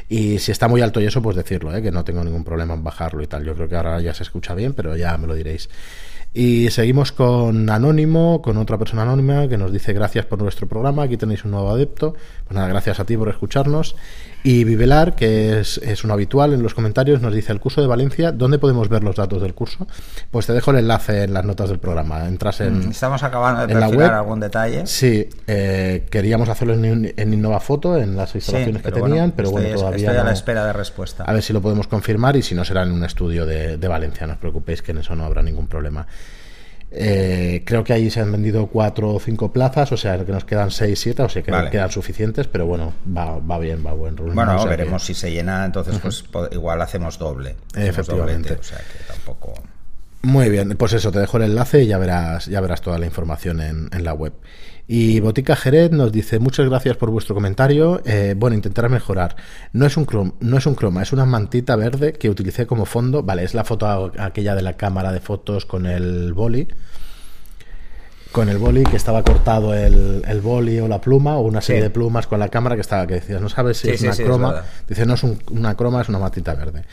Y 0.08 0.38
si 0.40 0.52
está 0.52 0.68
muy 0.68 0.82
alto 0.82 1.00
y 1.00 1.06
eso, 1.06 1.22
pues 1.22 1.36
decirlo, 1.36 1.74
¿eh? 1.74 1.80
que 1.80 1.90
no 1.90 2.04
tengo 2.04 2.22
ningún 2.22 2.44
problema 2.44 2.74
en 2.74 2.84
bajarlo 2.84 3.22
y 3.22 3.26
tal. 3.26 3.44
Yo 3.44 3.54
creo 3.54 3.68
que 3.68 3.76
ahora 3.76 4.00
ya 4.00 4.12
se 4.12 4.22
escucha 4.22 4.54
bien, 4.54 4.74
pero 4.74 4.96
ya 4.96 5.16
me 5.16 5.26
lo 5.26 5.34
diréis. 5.34 5.70
Y 6.34 6.70
seguimos 6.70 7.12
con 7.12 7.68
Anónimo, 7.68 8.40
con 8.40 8.56
otra 8.56 8.78
persona 8.78 9.02
anónima 9.02 9.48
que 9.48 9.58
nos 9.58 9.70
dice 9.70 9.92
gracias 9.92 10.24
por 10.24 10.40
nuestro 10.40 10.66
programa, 10.66 11.02
aquí 11.02 11.18
tenéis 11.18 11.44
un 11.44 11.50
nuevo 11.50 11.70
adepto. 11.70 12.14
Pues 12.44 12.54
nada, 12.56 12.68
gracias 12.68 13.00
a 13.00 13.04
ti 13.04 13.18
por 13.18 13.28
escucharnos. 13.28 13.96
Y 14.44 14.64
Vivelar, 14.64 15.14
que 15.14 15.60
es, 15.60 15.78
es 15.78 16.02
un 16.04 16.10
habitual 16.10 16.52
en 16.54 16.62
los 16.62 16.74
comentarios, 16.74 17.20
nos 17.20 17.32
dice 17.34 17.52
el 17.52 17.60
curso 17.60 17.80
de 17.82 17.86
Valencia, 17.86 18.32
¿dónde 18.32 18.58
podemos 18.58 18.88
ver 18.88 19.04
los 19.04 19.14
datos 19.14 19.40
del 19.42 19.54
curso? 19.54 19.86
Pues 20.32 20.46
te 20.46 20.52
dejo 20.54 20.70
el 20.72 20.78
enlace 20.78 21.22
en 21.24 21.34
las 21.34 21.44
notas 21.44 21.68
del 21.68 21.78
programa. 21.78 22.26
Entras 22.26 22.60
en, 22.62 22.90
Estamos 22.90 23.22
acabando 23.22 23.66
de 23.66 23.72
en 23.74 23.78
la 23.80 23.86
perfilar 23.86 24.10
web. 24.10 24.18
algún 24.18 24.40
detalle. 24.40 24.86
Sí, 24.86 25.28
eh, 25.46 26.06
queríamos 26.10 26.48
hacerlo 26.48 26.72
en, 26.74 27.12
en 27.14 27.32
Innovafoto, 27.34 27.96
en 27.98 28.16
las 28.16 28.34
instalaciones 28.34 28.82
que 28.82 28.90
tenían, 28.90 29.10
bueno, 29.10 29.32
pero 29.36 29.50
bueno, 29.50 29.66
estoy- 29.68 29.78
todavía 29.78 29.98
estoy 30.06 30.14
a 30.16 30.18
la 30.18 30.24
no- 30.24 30.30
espera 30.34 30.64
de 30.66 30.72
respuesta. 30.72 31.24
A 31.24 31.32
ver 31.34 31.42
si 31.42 31.52
lo 31.52 31.60
podemos 31.60 31.86
confirmar 31.86 32.34
y 32.36 32.42
si 32.42 32.54
no 32.56 32.64
será 32.64 32.82
en 32.82 32.90
un 32.90 33.04
estudio 33.04 33.44
de, 33.46 33.76
de 33.76 33.88
Valencia, 33.88 34.26
no 34.26 34.32
os 34.32 34.38
preocupéis 34.40 34.80
que 34.82 34.90
en 34.92 34.98
eso 34.98 35.14
no 35.14 35.24
habrá 35.24 35.42
ningún 35.42 35.68
problema. 35.68 36.06
Eh, 36.94 37.62
creo 37.64 37.82
que 37.84 37.92
ahí 37.94 38.10
se 38.10 38.20
han 38.20 38.30
vendido 38.30 38.66
cuatro 38.66 39.14
o 39.14 39.18
cinco 39.20 39.50
plazas, 39.50 39.90
o 39.92 39.96
sea 39.96 40.22
que 40.24 40.30
nos 40.32 40.44
quedan 40.44 40.70
seis, 40.70 41.00
siete, 41.00 41.22
o 41.22 41.28
sea 41.28 41.42
que 41.42 41.50
Vale. 41.50 41.70
quedan 41.70 41.90
suficientes, 41.90 42.46
pero 42.48 42.66
bueno, 42.66 42.92
va, 43.16 43.38
va 43.38 43.58
bien, 43.58 43.82
va 43.84 43.92
buen 43.94 44.16
ritmo, 44.16 44.34
Bueno, 44.34 44.56
o 44.56 44.58
sea 44.58 44.64
que- 44.70 44.76
veremos 44.76 45.02
si 45.04 45.14
se 45.14 45.30
llena, 45.30 45.64
entonces 45.64 45.98
pues 46.02 46.24
igual 46.52 46.82
hacemos 46.82 47.18
doble. 47.18 47.56
Hacemos 47.72 47.88
Efectivamente. 47.88 48.48
doblete, 48.50 48.60
o 48.60 48.62
sea 48.62 48.78
que 48.78 49.04
tampoco... 49.12 49.54
Muy 50.24 50.50
bien, 50.50 50.76
pues 50.76 50.92
eso, 50.92 51.10
te 51.10 51.18
dejo 51.18 51.38
el 51.38 51.44
enlace 51.44 51.82
y 51.82 51.86
ya 51.88 51.98
verás, 51.98 52.46
ya 52.46 52.60
verás 52.60 52.80
toda 52.80 52.96
la 52.98 53.06
información 53.06 53.60
en, 53.60 53.88
en 53.92 54.04
la 54.04 54.12
web. 54.14 54.32
Y 54.94 55.20
Botica 55.20 55.56
Jerez 55.56 55.90
nos 55.90 56.12
dice, 56.12 56.38
muchas 56.38 56.68
gracias 56.68 56.98
por 56.98 57.08
vuestro 57.10 57.34
comentario. 57.34 58.02
Eh, 58.04 58.34
bueno, 58.36 58.54
intentaré 58.54 58.90
mejorar. 58.90 59.36
No 59.72 59.86
es 59.86 59.96
un 59.96 60.04
croma, 60.04 60.34
no 60.40 60.58
es 60.58 60.66
un 60.66 60.74
croma, 60.74 61.00
es 61.02 61.14
una 61.14 61.24
mantita 61.24 61.76
verde 61.76 62.12
que 62.12 62.28
utilicé 62.28 62.66
como 62.66 62.84
fondo. 62.84 63.22
Vale, 63.22 63.42
es 63.42 63.54
la 63.54 63.64
foto 63.64 64.12
aquella 64.18 64.54
de 64.54 64.60
la 64.60 64.74
cámara 64.76 65.10
de 65.10 65.20
fotos 65.20 65.64
con 65.64 65.86
el 65.86 66.34
boli. 66.34 66.68
Con 68.32 68.50
el 68.50 68.58
boli 68.58 68.84
que 68.84 68.96
estaba 68.96 69.22
cortado 69.22 69.72
el, 69.72 70.24
el 70.26 70.40
boli 70.42 70.78
o 70.80 70.88
la 70.88 71.00
pluma, 71.00 71.36
o 71.38 71.40
una 71.40 71.62
serie 71.62 71.80
Sí. 71.80 71.84
de 71.84 71.90
plumas 71.90 72.26
con 72.26 72.38
la 72.38 72.48
cámara 72.50 72.74
que 72.74 72.82
estaba, 72.82 73.06
que 73.06 73.14
decías, 73.14 73.40
no 73.40 73.48
sabes 73.48 73.78
si 73.78 73.88
Sí, 73.88 73.94
es 73.94 74.00
sí, 74.00 74.04
una 74.06 74.12
es 74.14 74.20
croma. 74.20 74.62
Dice, 74.88 75.06
no 75.06 75.14
es 75.14 75.22
un- 75.22 75.38
una 75.52 75.74
croma, 75.74 76.02
es 76.02 76.10
una 76.10 76.18
matita 76.18 76.54
verde. 76.54 76.84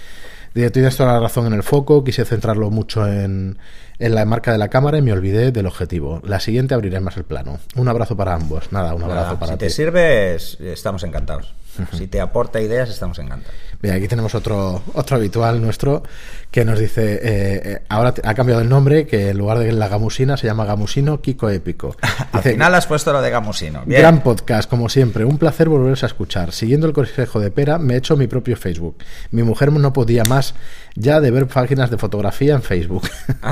Tienes 0.53 0.97
toda 0.97 1.13
la 1.13 1.19
razón 1.19 1.47
en 1.47 1.53
el 1.53 1.63
foco, 1.63 2.03
quise 2.03 2.25
centrarlo 2.25 2.69
mucho 2.69 3.07
en, 3.07 3.57
en 3.99 4.15
la 4.15 4.25
marca 4.25 4.51
de 4.51 4.57
la 4.57 4.67
cámara 4.69 4.97
y 4.97 5.01
me 5.01 5.13
olvidé 5.13 5.51
del 5.51 5.65
objetivo. 5.67 6.21
La 6.23 6.39
siguiente 6.39 6.73
abriré 6.73 6.99
más 6.99 7.17
el 7.17 7.23
plano. 7.23 7.59
Un 7.75 7.87
abrazo 7.87 8.17
para 8.17 8.33
ambos. 8.33 8.71
Nada, 8.71 8.93
un 8.93 9.03
abrazo 9.03 9.23
Nada, 9.25 9.39
para 9.39 9.51
si 9.53 9.57
ti. 9.59 9.65
te 9.65 9.69
sirve, 9.69 10.35
es- 10.35 10.59
estamos 10.59 11.03
encantados. 11.03 11.53
Si 11.93 12.07
te 12.07 12.19
aporta 12.21 12.61
ideas, 12.61 12.89
estamos 12.89 13.19
encantados. 13.19 13.55
Bien, 13.81 13.95
aquí 13.95 14.07
tenemos 14.09 14.35
otro, 14.35 14.81
otro 14.93 15.15
habitual 15.15 15.61
nuestro 15.61 16.03
que 16.51 16.65
nos 16.65 16.77
dice, 16.79 17.13
eh, 17.13 17.61
eh, 17.63 17.81
ahora 17.87 18.13
te- 18.13 18.21
ha 18.27 18.33
cambiado 18.33 18.61
el 18.61 18.67
nombre, 18.67 19.07
que 19.07 19.29
en 19.29 19.37
lugar 19.37 19.59
de 19.59 19.71
la 19.71 19.87
gamusina 19.87 20.35
se 20.35 20.47
llama 20.47 20.65
gamusino 20.65 21.21
Kiko 21.21 21.49
Épico. 21.49 21.95
Al 22.33 22.41
Dice, 22.41 22.51
final 22.53 22.75
has 22.75 22.87
puesto 22.87 23.13
lo 23.13 23.21
de 23.21 23.29
Gamusino. 23.29 23.83
Bien. 23.85 24.01
Gran 24.01 24.21
podcast, 24.21 24.69
como 24.69 24.89
siempre. 24.89 25.23
Un 25.23 25.37
placer 25.37 25.69
volveros 25.69 26.03
a 26.03 26.07
escuchar. 26.07 26.51
Siguiendo 26.51 26.87
el 26.87 26.93
consejo 26.93 27.39
de 27.39 27.51
Pera, 27.51 27.77
me 27.77 27.93
he 27.93 27.97
hecho 27.97 28.17
mi 28.17 28.27
propio 28.27 28.57
Facebook. 28.57 28.97
Mi 29.31 29.43
mujer 29.43 29.71
no 29.71 29.93
podía 29.93 30.23
más 30.25 30.55
ya 30.95 31.21
de 31.21 31.31
ver 31.31 31.47
páginas 31.47 31.89
de 31.89 31.97
fotografía 31.97 32.55
en 32.55 32.61
Facebook. 32.63 33.07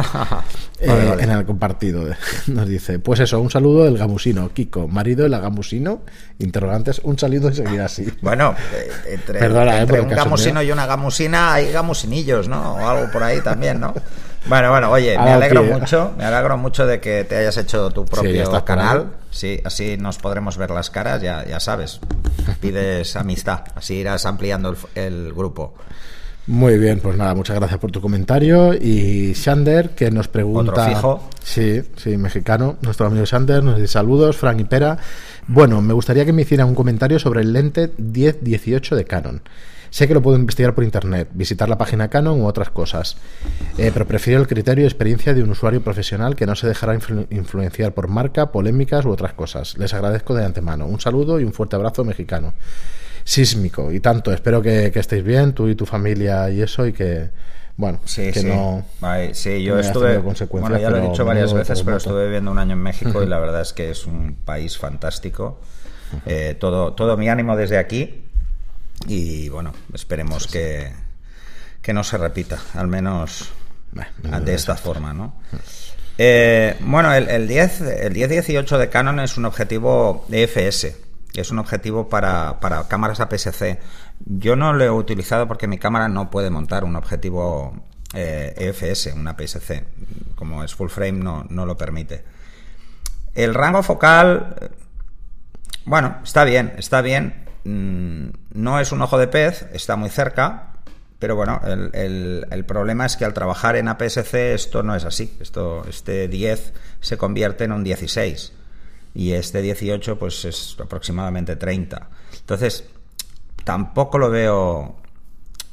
Eh, 0.79 0.85
Vale, 0.87 1.05
vale. 1.09 1.23
En 1.23 1.31
el 1.31 1.43
compartido. 1.43 2.03
Nos 2.45 2.67
dice, 2.67 2.99
pues 2.99 3.19
eso, 3.19 3.41
un 3.41 3.49
saludo 3.49 3.85
del 3.85 3.97
gamusino. 3.97 4.53
Kiko, 4.53 4.87
marido 4.87 5.23
de 5.23 5.29
la 5.29 5.39
gamusino. 5.39 6.03
Interrogantes, 6.37 7.01
un 7.03 7.17
saludo 7.17 7.49
y 7.49 7.55
seguir 7.55 7.81
así. 7.81 8.05
Bueno, 8.21 8.55
eh, 8.73 8.91
entre, 9.07 9.39
Perdona, 9.39 9.77
eh, 9.77 9.81
entre 9.81 10.01
un 10.01 10.09
gamusino 10.09 10.61
y 10.61 10.71
una 10.71 10.85
gamusina 10.85 11.53
hay 11.53 11.71
gamusinillos, 11.71 12.47
¿no? 12.47 12.75
O 12.75 12.87
algo 12.87 13.11
por 13.11 13.23
ahí 13.23 13.41
también, 13.41 13.79
¿no? 13.79 13.93
Bueno, 14.47 14.71
bueno, 14.71 14.89
oye, 14.91 15.11
me 15.11 15.17
Ahora, 15.17 15.35
alegro 15.35 15.63
mucho, 15.63 16.13
me 16.17 16.23
alegro 16.23 16.57
mucho 16.57 16.85
de 16.87 16.99
que 17.01 17.25
te 17.25 17.35
hayas 17.35 17.57
hecho 17.57 17.91
tu 17.91 18.05
propio 18.05 18.63
canal. 18.63 19.11
Sí, 19.29 19.61
así 19.65 19.97
nos 19.97 20.17
podremos 20.17 20.57
ver 20.57 20.71
las 20.71 20.89
caras, 20.89 21.21
ya, 21.21 21.45
ya 21.45 21.59
sabes. 21.59 21.99
Pides 22.61 23.15
amistad, 23.17 23.61
así 23.75 23.95
irás 23.95 24.25
ampliando 24.25 24.69
el, 24.69 24.77
el 25.03 25.33
grupo. 25.33 25.73
Muy 26.47 26.77
bien, 26.77 26.99
pues 27.01 27.17
nada, 27.17 27.35
muchas 27.35 27.57
gracias 27.57 27.77
por 27.79 27.91
tu 27.91 27.99
comentario. 27.99 28.73
Y 28.73 29.33
Shander, 29.33 29.89
que 29.91 30.09
nos 30.11 30.29
pregunta. 30.29 30.71
Otro 30.71 30.85
fijo. 30.85 31.29
Sí, 31.43 31.81
sí, 31.97 32.15
mexicano. 32.17 32.77
Nuestro 32.81 33.07
amigo 33.07 33.25
Shander 33.25 33.61
nos 33.63 33.75
dice 33.75 33.87
saludos, 33.89 34.37
Frank 34.37 34.59
y 34.61 34.63
Pera. 34.63 34.97
Bueno, 35.47 35.81
me 35.81 35.93
gustaría 35.93 36.25
que 36.25 36.31
me 36.33 36.43
hicieran 36.43 36.67
un 36.69 36.75
comentario 36.75 37.19
sobre 37.19 37.41
el 37.41 37.51
lente 37.51 37.91
1018 37.97 38.95
de 38.95 39.03
Canon. 39.03 39.41
Sé 39.89 40.07
que 40.07 40.13
lo 40.13 40.21
puedo 40.21 40.37
investigar 40.37 40.73
por 40.75 40.83
internet, 40.83 41.29
visitar 41.33 41.67
la 41.69 41.77
página 41.77 42.09
Canon 42.09 42.41
u 42.41 42.45
otras 42.45 42.69
cosas, 42.69 43.17
Eh, 43.77 43.91
pero 43.93 44.05
prefiero 44.07 44.39
el 44.41 44.47
criterio 44.47 44.83
y 44.83 44.87
experiencia 44.87 45.33
de 45.33 45.43
un 45.43 45.49
usuario 45.49 45.81
profesional 45.81 46.35
que 46.35 46.45
no 46.45 46.55
se 46.55 46.67
dejará 46.67 46.93
influ- 46.97 47.27
influenciar 47.29 47.93
por 47.93 48.07
marca, 48.07 48.51
polémicas 48.51 49.05
u 49.05 49.09
otras 49.11 49.33
cosas. 49.33 49.77
Les 49.77 49.93
agradezco 49.93 50.33
de 50.33 50.43
antemano. 50.45 50.85
Un 50.87 50.99
saludo 50.99 51.39
y 51.39 51.43
un 51.45 51.53
fuerte 51.53 51.75
abrazo 51.77 52.03
mexicano. 52.03 52.53
Sísmico 53.27 53.91
y 53.91 53.99
tanto. 53.99 54.31
Espero 54.31 54.61
que, 54.61 54.89
que 54.89 54.99
estéis 54.99 55.21
bien, 55.21 55.51
tú 55.51 55.67
y 55.67 55.75
tu 55.75 55.85
familia 55.85 56.49
y 56.49 56.61
eso, 56.61 56.87
y 56.87 56.93
que, 56.93 57.29
bueno, 57.75 57.99
Sí, 58.05 58.31
que 58.31 58.39
sí. 58.39 58.47
no. 58.47 58.85
Ay, 59.01 59.31
sí, 59.33 59.61
yo 59.63 59.77
estuve. 59.77 60.17
Bueno, 60.19 60.77
ya 60.77 60.89
lo 60.89 60.97
he 60.97 61.09
dicho 61.09 61.25
varias 61.25 61.53
veces, 61.53 61.83
pero 61.83 61.97
estuve 61.97 62.23
viviendo 62.23 62.51
un 62.51 62.57
año 62.57 62.71
en 62.73 62.81
México 62.81 63.21
y 63.21 63.25
la 63.25 63.37
verdad 63.37 63.61
es 63.61 63.73
que 63.73 63.89
es 63.89 64.05
un 64.05 64.35
país 64.45 64.77
fantástico. 64.77 65.59
Eh, 66.25 66.55
todo, 66.57 66.93
todo 66.93 67.17
mi 67.17 67.27
ánimo 67.27 67.57
desde 67.57 67.77
aquí 67.77 68.23
y 69.07 69.49
bueno, 69.49 69.73
esperemos 69.93 70.47
que, 70.47 70.93
que 71.81 71.91
no 71.93 72.01
se 72.05 72.17
repita, 72.17 72.57
al 72.75 72.87
menos 72.87 73.49
de 74.41 74.53
esta 74.53 74.75
forma, 74.77 75.13
¿no? 75.13 75.35
Eh, 76.17 76.77
bueno, 76.79 77.13
el, 77.13 77.27
el 77.29 77.45
10, 77.49 77.81
el 77.81 78.13
10-18 78.13 78.77
de 78.77 78.89
Canon 78.89 79.19
es 79.19 79.37
un 79.37 79.43
objetivo 79.43 80.25
EFS, 80.31 80.95
es 81.41 81.51
un 81.51 81.59
objetivo 81.59 82.09
para, 82.09 82.59
para 82.59 82.87
cámaras 82.87 83.19
APS-C. 83.19 83.79
Yo 84.25 84.55
no 84.55 84.73
lo 84.73 84.83
he 84.83 84.89
utilizado 84.89 85.47
porque 85.47 85.67
mi 85.67 85.77
cámara 85.77 86.07
no 86.09 86.29
puede 86.29 86.49
montar 86.49 86.83
un 86.83 86.95
objetivo 86.95 87.73
eh, 88.13 88.53
EFS, 88.57 89.13
un 89.15 89.27
APS-C. 89.27 89.85
Como 90.35 90.63
es 90.63 90.73
full 90.75 90.89
frame, 90.89 91.13
no, 91.23 91.45
no 91.49 91.65
lo 91.65 91.77
permite. 91.77 92.23
El 93.35 93.53
rango 93.53 93.83
focal, 93.83 94.71
bueno, 95.85 96.17
está 96.23 96.43
bien, 96.43 96.73
está 96.77 97.01
bien. 97.01 97.45
Mm, 97.63 98.29
No 98.53 98.79
es 98.79 98.91
un 98.91 99.01
ojo 99.01 99.17
de 99.17 99.27
pez, 99.27 99.67
está 99.73 99.95
muy 99.95 100.09
cerca, 100.09 100.73
pero 101.19 101.35
bueno, 101.35 101.61
el, 101.65 101.89
el- 101.93 102.47
el 102.49 102.65
problema 102.65 103.05
es 103.05 103.17
que 103.17 103.25
al 103.25 103.33
trabajar 103.33 103.75
en 103.75 103.87
APS-C 103.87 104.53
esto 104.53 104.83
no 104.83 104.95
es 104.95 105.05
así. 105.05 105.35
Esto, 105.39 105.83
este 105.87 106.27
10 106.27 106.73
se 107.01 107.17
convierte 107.17 107.63
en 107.65 107.71
un 107.71 107.83
16 107.83 108.53
y 109.17 109.31
este 109.33 109.63
18 109.63 110.19
pues 110.19 110.45
es 110.45 110.77
aproximadamente 110.79 111.55
30. 111.55 112.07
Entonces, 112.39 112.85
tampoco 113.63 114.19
lo 114.19 114.29
veo... 114.29 114.95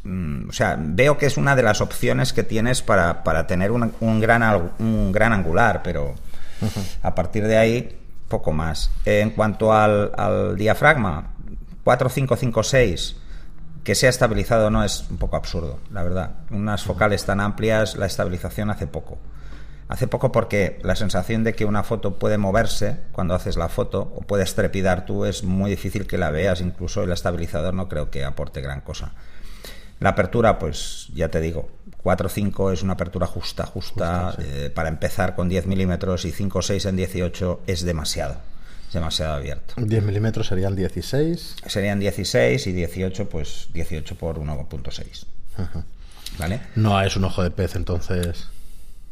mm, 0.02 0.48
O 0.48 0.52
sea, 0.52 0.76
veo 0.78 1.18
que 1.18 1.26
es 1.26 1.36
una 1.36 1.54
de 1.54 1.62
las 1.62 1.82
opciones 1.82 2.32
que 2.32 2.42
tienes 2.42 2.80
para, 2.80 3.22
para 3.22 3.46
tener 3.46 3.70
un, 3.70 3.92
un 4.00 4.18
gran, 4.18 4.72
un 4.78 5.12
gran 5.12 5.34
angular, 5.34 5.82
pero 5.82 6.14
A 7.02 7.14
partir 7.14 7.46
de 7.46 7.58
ahí, 7.58 7.98
poco 8.28 8.50
más. 8.52 8.90
En 9.04 9.30
cuanto 9.30 9.74
al, 9.74 10.12
al 10.16 10.56
diafragma, 10.56 11.34
4556 11.84 13.16
que 13.84 13.94
sea 13.94 14.08
estabilizado 14.08 14.68
o 14.68 14.70
no 14.70 14.82
es 14.82 15.04
un 15.10 15.18
poco 15.18 15.36
absurdo, 15.36 15.78
la 15.92 16.02
verdad. 16.02 16.30
Unas 16.50 16.82
focales 16.84 17.26
tan 17.26 17.38
amplias, 17.40 17.96
la 17.96 18.06
estabilización 18.06 18.70
hace 18.70 18.86
poco. 18.86 19.18
Hace 19.88 20.06
poco 20.08 20.32
porque 20.32 20.78
la 20.82 20.96
sensación 20.96 21.44
de 21.44 21.54
que 21.54 21.64
una 21.64 21.82
foto 21.82 22.18
puede 22.18 22.38
moverse 22.38 22.96
cuando 23.12 23.34
haces 23.34 23.56
la 23.56 23.68
foto 23.68 24.12
o 24.16 24.22
puedes 24.22 24.54
trepidar 24.54 25.04
tú 25.04 25.24
es 25.26 25.44
muy 25.44 25.70
difícil 25.70 26.06
que 26.06 26.18
la 26.18 26.30
veas, 26.30 26.60
incluso 26.60 27.02
el 27.02 27.12
estabilizador 27.12 27.74
no 27.74 27.88
creo 27.88 28.10
que 28.10 28.24
aporte 28.24 28.60
gran 28.60 28.80
cosa. 28.80 29.12
La 30.00 30.10
apertura, 30.10 30.58
pues 30.58 31.08
ya 31.14 31.28
te 31.28 31.40
digo, 31.40 31.68
4.5 32.02 32.72
es 32.72 32.82
una 32.82 32.94
apertura 32.94 33.26
justa, 33.26 33.64
justa. 33.66 34.34
Eh, 34.38 34.70
para 34.74 34.88
empezar 34.88 35.34
con 35.34 35.48
10 35.48 35.66
milímetros 35.66 36.24
y 36.24 36.32
5.6 36.32 36.88
en 36.88 36.96
18 36.96 37.60
es 37.66 37.84
demasiado 37.84 38.36
demasiado 38.94 39.34
abierto. 39.34 39.74
10 39.76 40.02
milímetros 40.04 40.46
serían 40.46 40.74
16. 40.74 41.56
Serían 41.66 42.00
16 42.00 42.66
y 42.66 42.72
18, 42.72 43.28
pues 43.28 43.68
18 43.74 44.14
por 44.14 44.38
1.6. 44.38 45.26
¿Vale? 46.38 46.60
No 46.76 47.00
es 47.02 47.16
un 47.16 47.24
ojo 47.24 47.42
de 47.42 47.50
pez, 47.50 47.76
entonces. 47.76 48.48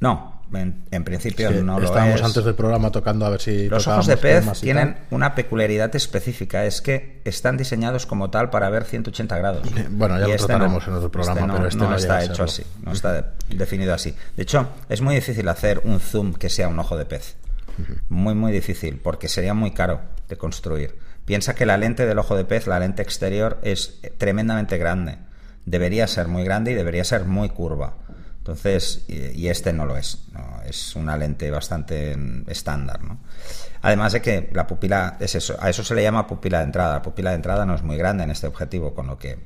No, 0.00 0.41
en, 0.54 1.04
principio 1.04 1.50
no 1.50 1.78
lo 1.78 1.86
Estábamos 1.86 2.22
antes 2.22 2.44
del 2.44 2.54
programa 2.54 2.90
tocando 2.90 3.26
a 3.26 3.30
ver 3.30 3.40
si. 3.40 3.68
Los 3.68 3.86
ojos 3.86 4.06
de 4.06 4.16
pez 4.16 4.60
tienen 4.60 4.96
una 5.10 5.34
peculiaridad 5.34 5.94
específica, 5.96 6.64
es 6.64 6.80
que 6.80 7.20
están 7.24 7.56
diseñados 7.56 8.06
como 8.06 8.30
tal 8.30 8.50
para 8.50 8.68
ver 8.70 8.84
180 8.84 9.38
grados. 9.38 9.68
Bueno, 9.90 10.18
ya 10.18 10.26
lo 10.26 10.34
este 10.34 10.46
trataremos 10.46 10.86
en 10.86 10.94
otro 10.94 11.10
programa, 11.10 11.40
este 11.40 11.52
pero 11.52 11.68
este 11.68 11.78
no, 11.78 11.94
está 11.94 12.24
hecho 12.24 12.44
así, 12.44 12.62
no 12.82 12.92
está 12.92 13.32
definido 13.48 13.94
así. 13.94 14.14
De 14.36 14.42
hecho, 14.42 14.68
es 14.88 15.00
muy 15.00 15.14
difícil 15.14 15.48
hacer 15.48 15.80
un 15.84 16.00
zoom 16.00 16.34
que 16.34 16.48
sea 16.48 16.68
un 16.68 16.78
ojo 16.78 16.96
de 16.96 17.04
pez. 17.04 17.36
Muy, 18.08 18.34
muy 18.34 18.52
difícil, 18.52 19.00
porque 19.02 19.28
sería 19.28 19.54
muy 19.54 19.70
caro 19.72 20.00
de 20.28 20.36
construir. 20.36 20.96
Piensa 21.24 21.54
que 21.54 21.66
la 21.66 21.76
lente 21.76 22.06
del 22.06 22.18
ojo 22.18 22.36
de 22.36 22.44
pez, 22.44 22.66
la 22.66 22.78
lente 22.78 23.02
exterior, 23.02 23.58
es 23.62 24.00
tremendamente 24.18 24.76
grande. 24.78 25.18
Debería 25.64 26.06
ser 26.06 26.28
muy 26.28 26.44
grande 26.44 26.72
y 26.72 26.74
debería 26.74 27.04
ser 27.04 27.24
muy 27.24 27.48
curva. 27.48 27.94
Entonces, 28.42 29.04
y 29.06 29.46
este 29.46 29.72
no 29.72 29.86
lo 29.86 29.96
es. 29.96 30.18
Es 30.66 30.96
una 30.96 31.16
lente 31.16 31.48
bastante 31.48 32.16
estándar. 32.48 32.98
Además 33.82 34.14
de 34.14 34.20
que 34.20 34.50
la 34.52 34.66
pupila 34.66 35.16
es 35.20 35.36
eso. 35.36 35.56
A 35.60 35.70
eso 35.70 35.84
se 35.84 35.94
le 35.94 36.02
llama 36.02 36.26
pupila 36.26 36.58
de 36.58 36.64
entrada. 36.64 36.94
La 36.94 37.02
pupila 37.02 37.30
de 37.30 37.36
entrada 37.36 37.64
no 37.64 37.76
es 37.76 37.82
muy 37.82 37.96
grande 37.96 38.24
en 38.24 38.30
este 38.30 38.48
objetivo, 38.48 38.94
con 38.94 39.06
lo 39.06 39.16
que 39.16 39.38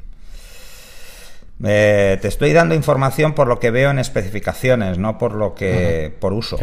eh, 1.64 2.18
te 2.20 2.28
estoy 2.28 2.52
dando 2.52 2.74
información 2.74 3.34
por 3.34 3.48
lo 3.48 3.58
que 3.58 3.70
veo 3.70 3.90
en 3.90 3.98
especificaciones, 3.98 4.98
no 4.98 5.16
por 5.16 5.32
lo 5.32 5.54
que 5.54 6.14
por 6.18 6.34
uso. 6.34 6.58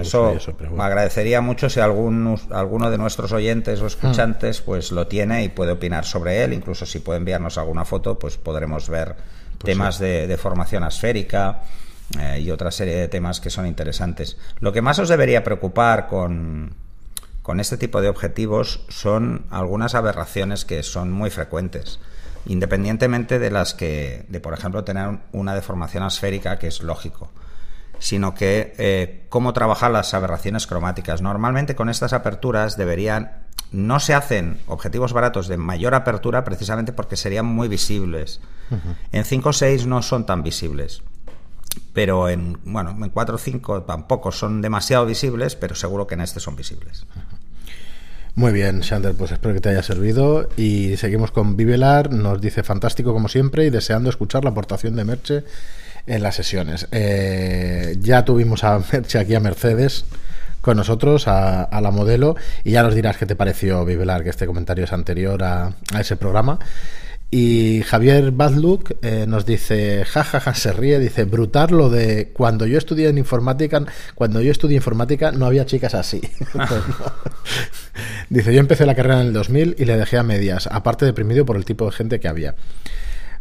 eso, 0.00 0.36
me 0.72 0.84
agradecería 0.84 1.40
mucho 1.40 1.68
si 1.68 1.80
algún, 1.80 2.36
alguno 2.50 2.90
de 2.90 2.98
nuestros 2.98 3.32
oyentes 3.32 3.80
o 3.80 3.86
escuchantes 3.86 4.60
pues 4.60 4.92
lo 4.92 5.06
tiene 5.08 5.42
y 5.44 5.48
puede 5.48 5.72
opinar 5.72 6.04
sobre 6.04 6.44
él. 6.44 6.52
Incluso 6.52 6.86
si 6.86 7.00
puede 7.00 7.18
enviarnos 7.18 7.58
alguna 7.58 7.84
foto, 7.84 8.18
pues 8.18 8.36
podremos 8.36 8.88
ver 8.88 9.16
pues 9.60 9.72
temas 9.72 9.98
de, 9.98 10.36
formación 10.36 10.82
asférica 10.82 11.62
eh, 12.18 12.40
y 12.40 12.50
otra 12.50 12.70
serie 12.70 12.96
de 12.96 13.08
temas 13.08 13.40
que 13.40 13.50
son 13.50 13.66
interesantes. 13.66 14.36
Lo 14.58 14.72
que 14.72 14.82
más 14.82 14.98
os 14.98 15.08
debería 15.08 15.44
preocupar 15.44 16.08
con, 16.08 16.74
con 17.42 17.60
este 17.60 17.76
tipo 17.76 18.00
de 18.00 18.08
objetivos 18.08 18.84
son 18.88 19.44
algunas 19.50 19.94
aberraciones 19.94 20.64
que 20.64 20.82
son 20.82 21.12
muy 21.12 21.30
frecuentes 21.30 22.00
independientemente 22.46 23.38
de 23.38 23.50
las 23.50 23.74
que, 23.74 24.24
de 24.28 24.40
por 24.40 24.54
ejemplo, 24.54 24.84
tener 24.84 25.18
una 25.32 25.54
deformación 25.54 26.02
asférica, 26.02 26.58
que 26.58 26.68
es 26.68 26.82
lógico, 26.82 27.30
sino 27.98 28.34
que 28.34 28.74
eh, 28.78 29.26
cómo 29.28 29.52
trabajar 29.52 29.90
las 29.90 30.14
aberraciones 30.14 30.66
cromáticas. 30.66 31.20
Normalmente 31.20 31.74
con 31.74 31.90
estas 31.90 32.12
aperturas 32.12 32.76
deberían, 32.76 33.44
no 33.72 34.00
se 34.00 34.14
hacen 34.14 34.58
objetivos 34.66 35.12
baratos 35.12 35.48
de 35.48 35.56
mayor 35.56 35.94
apertura 35.94 36.44
precisamente 36.44 36.92
porque 36.92 37.16
serían 37.16 37.46
muy 37.46 37.68
visibles. 37.68 38.40
En 39.12 39.24
5 39.24 39.48
o 39.48 39.52
6 39.52 39.86
no 39.86 40.02
son 40.02 40.26
tan 40.26 40.42
visibles. 40.42 41.02
Pero 41.92 42.28
en, 42.28 42.58
bueno, 42.64 42.90
en 42.90 43.10
4 43.10 43.34
o 43.34 43.38
5 43.38 43.82
tampoco 43.82 44.32
son 44.32 44.60
demasiado 44.60 45.06
visibles, 45.06 45.56
pero 45.56 45.74
seguro 45.74 46.06
que 46.06 46.14
en 46.14 46.20
este 46.20 46.40
son 46.40 46.56
visibles. 46.56 47.06
Muy 48.34 48.52
bien, 48.52 48.80
Shander, 48.80 49.14
pues 49.14 49.32
espero 49.32 49.54
que 49.54 49.60
te 49.60 49.68
haya 49.68 49.82
servido. 49.82 50.48
Y 50.56 50.96
seguimos 50.96 51.30
con 51.30 51.56
Vivelar, 51.56 52.12
nos 52.12 52.40
dice 52.40 52.62
fantástico 52.62 53.12
como 53.12 53.28
siempre 53.28 53.66
y 53.66 53.70
deseando 53.70 54.10
escuchar 54.10 54.44
la 54.44 54.50
aportación 54.50 54.96
de 54.96 55.04
Merche 55.04 55.44
en 56.06 56.22
las 56.22 56.36
sesiones. 56.36 56.88
Eh, 56.92 57.96
ya 58.00 58.24
tuvimos 58.24 58.64
a 58.64 58.80
Merche 58.92 59.18
aquí 59.18 59.34
a 59.34 59.40
Mercedes 59.40 60.04
con 60.60 60.76
nosotros, 60.76 61.26
a, 61.26 61.68
la 61.80 61.90
modelo, 61.90 62.36
y 62.64 62.72
ya 62.72 62.82
nos 62.82 62.94
dirás 62.94 63.16
qué 63.16 63.26
te 63.26 63.36
pareció 63.36 63.84
Vivelar, 63.84 64.22
que 64.22 64.30
este 64.30 64.46
comentario 64.46 64.84
es 64.84 64.92
anterior 64.92 65.42
a, 65.42 65.72
a 65.94 66.00
ese 66.00 66.16
programa. 66.16 66.58
Y 67.32 67.82
Javier 67.82 68.32
Badluk 68.32 68.96
eh, 69.02 69.24
nos 69.28 69.46
dice, 69.46 70.04
jajaja, 70.04 70.52
se 70.54 70.72
ríe, 70.72 70.98
dice, 70.98 71.24
brutal 71.24 71.70
lo 71.70 71.88
de 71.88 72.32
cuando 72.32 72.66
yo 72.66 72.76
estudié 72.76 73.08
en 73.08 73.18
informática, 73.18 73.84
cuando 74.16 74.40
yo 74.40 74.50
estudié 74.50 74.76
informática 74.76 75.30
no 75.30 75.46
había 75.46 75.64
chicas 75.64 75.94
así. 75.94 76.20
Pues 78.30 78.44
dice, 78.44 78.54
yo 78.54 78.60
empecé 78.60 78.86
la 78.86 78.94
carrera 78.94 79.20
en 79.20 79.28
el 79.28 79.32
2000 79.32 79.76
y 79.78 79.84
le 79.84 79.96
dejé 79.96 80.18
a 80.18 80.22
medias, 80.22 80.68
aparte 80.70 81.04
deprimido 81.04 81.44
por 81.44 81.56
el 81.56 81.64
tipo 81.64 81.84
de 81.86 81.92
gente 81.92 82.20
que 82.20 82.28
había. 82.28 82.54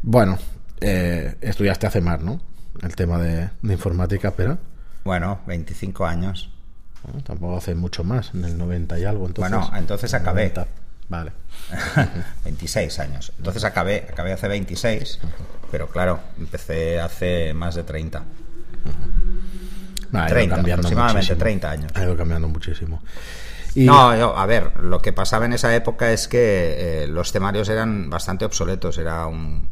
Bueno, 0.02 0.38
eh, 0.82 1.36
estudiaste 1.42 1.88
hace 1.88 2.02
más, 2.02 2.22
¿no? 2.22 2.42
El 2.82 2.96
tema 2.96 3.20
de, 3.20 3.50
informática, 3.64 4.34
pero... 4.36 4.58
Bueno, 5.04 5.40
25 5.48 6.06
años. 6.06 6.52
Tampoco 7.24 7.58
hace 7.58 7.75
mucho 7.75 8.03
más, 8.03 8.34
en 8.34 8.46
el 8.46 8.58
90 8.58 9.00
y 9.00 9.06
algo. 9.06 9.27
Entonces, 9.27 9.51
bueno, 9.51 9.72
entonces 9.77 10.13
acabé. 10.13 10.53
Vale. 11.08 11.32
26 12.46 13.00
años. 13.00 13.32
Entonces 13.38 13.63
acabé, 13.63 14.08
acabé 14.12 14.34
hace 14.34 14.48
26, 14.48 15.20
pero 15.72 15.88
claro, 15.88 16.20
empecé 16.38 17.00
hace 17.00 17.53
más 17.53 17.75
de 17.75 17.84
30. 17.84 18.24
30, 20.27 20.56
aproximadamente 20.56 21.36
30 21.36 21.72
años. 21.72 21.91
Ha 21.96 22.03
ido 22.03 22.18
cambiando 22.18 22.48
muchísimo. 22.48 23.01
No, 23.75 24.10
a 24.10 24.46
ver, 24.46 24.77
lo 24.82 25.01
que 25.01 25.13
pasaba 25.13 25.46
en 25.46 25.53
esa 25.53 25.75
época 25.75 26.12
es 26.12 26.27
que 26.27 27.03
eh, 27.03 27.08
los 27.08 27.32
temarios 27.32 27.70
eran 27.70 28.10
bastante 28.10 28.46
obsoletos, 28.46 28.98
era 28.98 29.27
un, 29.27 29.70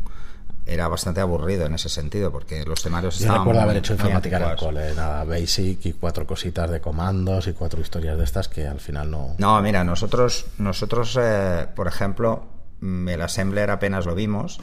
era 0.67 0.88
bastante 0.88 1.21
aburrido 1.21 1.65
en 1.65 1.74
ese 1.74 1.89
sentido, 1.89 2.31
porque 2.31 2.63
los 2.65 2.83
temarios 2.83 3.19
Yo 3.19 3.33
recuerdo 3.33 3.62
haber 3.62 3.77
hecho 3.77 3.93
informática 3.93 4.38
en 4.38 4.43
el 4.43 4.55
cole, 4.55 4.93
nada, 4.95 5.24
basic 5.24 5.86
y 5.86 5.93
cuatro 5.93 6.27
cositas 6.27 6.69
de 6.69 6.81
comandos 6.81 7.47
y 7.47 7.53
cuatro 7.53 7.81
historias 7.81 8.17
de 8.17 8.24
estas 8.24 8.47
que 8.47 8.67
al 8.67 8.79
final 8.79 9.09
no... 9.09 9.36
No, 9.38 9.62
mira, 9.62 9.83
nosotros, 9.83 10.45
nosotros 10.57 11.17
eh, 11.21 11.67
por 11.75 11.88
ejemplo, 11.88 12.45
el 12.81 13.21
assembler 13.21 13.71
apenas 13.71 14.05
lo 14.05 14.13
vimos 14.13 14.59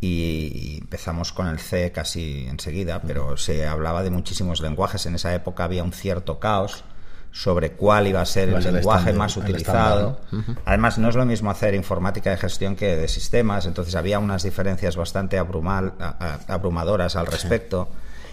y 0.00 0.78
empezamos 0.80 1.32
con 1.32 1.46
el 1.48 1.58
C 1.58 1.92
casi 1.92 2.46
enseguida, 2.46 3.02
pero 3.02 3.36
se 3.36 3.66
hablaba 3.66 4.02
de 4.02 4.10
muchísimos 4.10 4.60
lenguajes. 4.62 5.04
En 5.04 5.14
esa 5.14 5.34
época 5.34 5.64
había 5.64 5.84
un 5.84 5.92
cierto 5.92 6.38
caos 6.38 6.84
sobre 7.32 7.72
cuál 7.72 8.08
iba 8.08 8.20
a 8.20 8.26
ser 8.26 8.48
el 8.48 8.74
lenguaje 8.74 9.12
más 9.12 9.36
utilizado. 9.36 10.20
Además, 10.64 10.98
no 10.98 11.08
es 11.08 11.14
lo 11.14 11.24
mismo 11.24 11.50
hacer 11.50 11.74
informática 11.74 12.30
de 12.30 12.36
gestión 12.36 12.76
que 12.76 12.96
de 12.96 13.08
sistemas, 13.08 13.66
entonces 13.66 13.94
había 13.94 14.18
unas 14.18 14.42
diferencias 14.42 14.96
bastante 14.96 15.38
abrumadoras 15.38 17.16
al 17.16 17.26
respecto. 17.26 17.88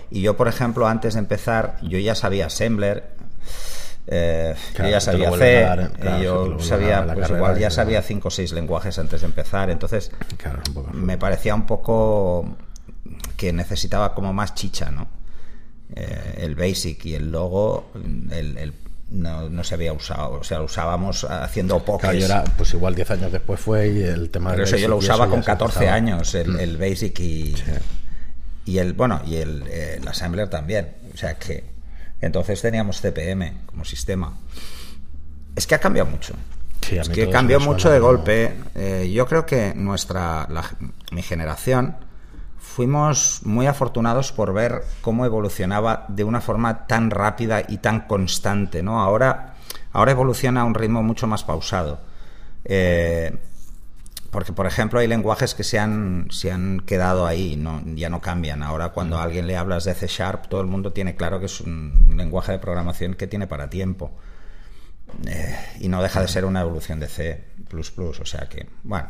Y 0.09 0.21
yo, 0.21 0.37
por 0.37 0.47
ejemplo, 0.47 0.87
antes 0.87 1.13
de 1.13 1.19
empezar, 1.19 1.77
yo 1.81 1.99
ya 1.99 2.15
sabía 2.15 2.47
Assembler, 2.47 3.11
eh, 4.07 4.55
yo 4.77 4.87
ya 4.87 5.01
sabía 5.01 5.31
C, 5.31 5.63
eh, 5.63 6.21
yo 6.23 6.57
sabía, 6.59 7.05
pues 7.13 7.29
igual 7.29 7.59
ya 7.59 7.69
sabía 7.69 8.01
cinco 8.01 8.29
o 8.29 8.31
seis 8.31 8.53
lenguajes 8.53 8.97
antes 8.99 9.21
de 9.21 9.27
empezar, 9.27 9.69
entonces 9.69 10.11
me 10.93 11.17
parecía 11.17 11.53
un 11.53 11.65
poco 11.65 12.55
que 13.35 13.51
necesitaba 13.51 14.15
como 14.15 14.33
más 14.33 14.55
chicha, 14.55 14.91
¿no? 14.91 15.09
Eh, 15.93 16.39
el 16.39 16.55
basic 16.55 17.05
y 17.05 17.15
el 17.15 17.31
logo, 17.31 17.91
el, 18.31 18.57
el 18.57 18.73
no, 19.09 19.49
no, 19.49 19.63
se 19.63 19.75
había 19.75 19.93
usado, 19.93 20.33
o 20.33 20.43
sea, 20.43 20.59
lo 20.59 20.65
usábamos 20.65 21.23
haciendo 21.23 21.83
pokés. 21.83 22.29
pues 22.57 22.73
igual 22.73 22.95
10 22.95 23.11
años 23.11 23.31
después 23.31 23.59
fue 23.59 23.87
y 23.87 24.03
el 24.03 24.29
tema 24.29 24.51
Pero 24.51 24.63
eso 24.63 24.77
yo 24.77 24.87
lo 24.87 24.97
usaba 24.97 25.29
con 25.29 25.41
14 25.41 25.87
años, 25.87 26.33
mm. 26.33 26.59
el, 26.59 26.77
Basic 26.77 27.19
y, 27.19 27.55
y 28.65 28.77
el, 28.79 28.93
bueno, 28.93 29.21
y 29.25 29.37
el, 29.37 29.63
Assembler 30.07 30.49
también. 30.49 30.95
O 31.13 31.17
sea 31.17 31.35
que 31.35 31.63
entonces 32.21 32.61
teníamos 32.61 33.01
CPM 33.01 33.65
como 33.65 33.85
sistema. 33.85 34.37
Es 35.55 35.65
que 35.65 35.75
ha 35.75 35.79
cambiado 35.79 36.09
mucho. 36.09 36.33
es 36.91 37.09
que 37.09 37.29
cambió 37.29 37.59
mucho 37.59 37.89
de 37.89 37.99
golpe. 37.99 38.53
Eh, 38.75 39.11
yo 39.13 39.25
creo 39.25 39.45
que 39.45 39.73
nuestra, 39.73 40.47
mi 41.11 41.21
generación, 41.21 41.95
fuimos 42.77 43.41
muy 43.43 43.65
afortunados 43.65 44.31
por 44.31 44.53
ver 44.53 44.83
cómo 45.01 45.25
evolucionaba 45.25 46.05
de 46.09 46.23
una 46.23 46.41
forma 46.41 46.85
tan 46.85 47.09
rápida 47.09 47.63
y 47.67 47.79
tan 47.79 48.01
constante, 48.01 48.83
¿no? 48.83 49.01
Ahora, 49.01 49.55
ahora 49.93 50.11
evoluciona 50.11 50.61
a 50.61 50.63
un 50.63 50.75
ritmo 50.75 51.01
mucho 51.01 51.25
más 51.25 51.43
pausado. 51.43 52.01
Eh, 52.65 53.35
porque, 54.29 54.53
por 54.53 54.67
ejemplo, 54.67 54.99
hay 54.99 55.07
lenguajes 55.07 55.55
que 55.55 55.63
se 55.63 55.79
han, 55.79 56.27
se 56.29 56.51
han 56.51 56.81
quedado 56.81 57.25
ahí, 57.25 57.55
no, 57.55 57.81
ya 57.95 58.11
no 58.11 58.21
cambian. 58.21 58.61
Ahora, 58.61 58.89
cuando 58.89 59.17
a 59.17 59.23
alguien 59.23 59.47
le 59.47 59.57
hablas 59.57 59.83
de 59.85 59.95
C 59.95 60.05
Sharp, 60.05 60.45
todo 60.45 60.61
el 60.61 60.67
mundo 60.67 60.93
tiene 60.93 61.15
claro 61.15 61.39
que 61.39 61.47
es 61.47 61.61
un 61.61 62.13
lenguaje 62.15 62.51
de 62.51 62.59
programación 62.59 63.15
que 63.15 63.25
tiene 63.25 63.47
para 63.47 63.71
tiempo. 63.71 64.11
Eh, 65.25 65.57
y 65.79 65.87
no 65.87 66.03
deja 66.03 66.21
de 66.21 66.27
ser 66.27 66.45
una 66.45 66.61
evolución 66.61 66.99
de 66.99 67.07
C. 67.07 67.43
O 67.97 68.25
sea 68.25 68.47
que, 68.47 68.69
bueno. 68.83 69.07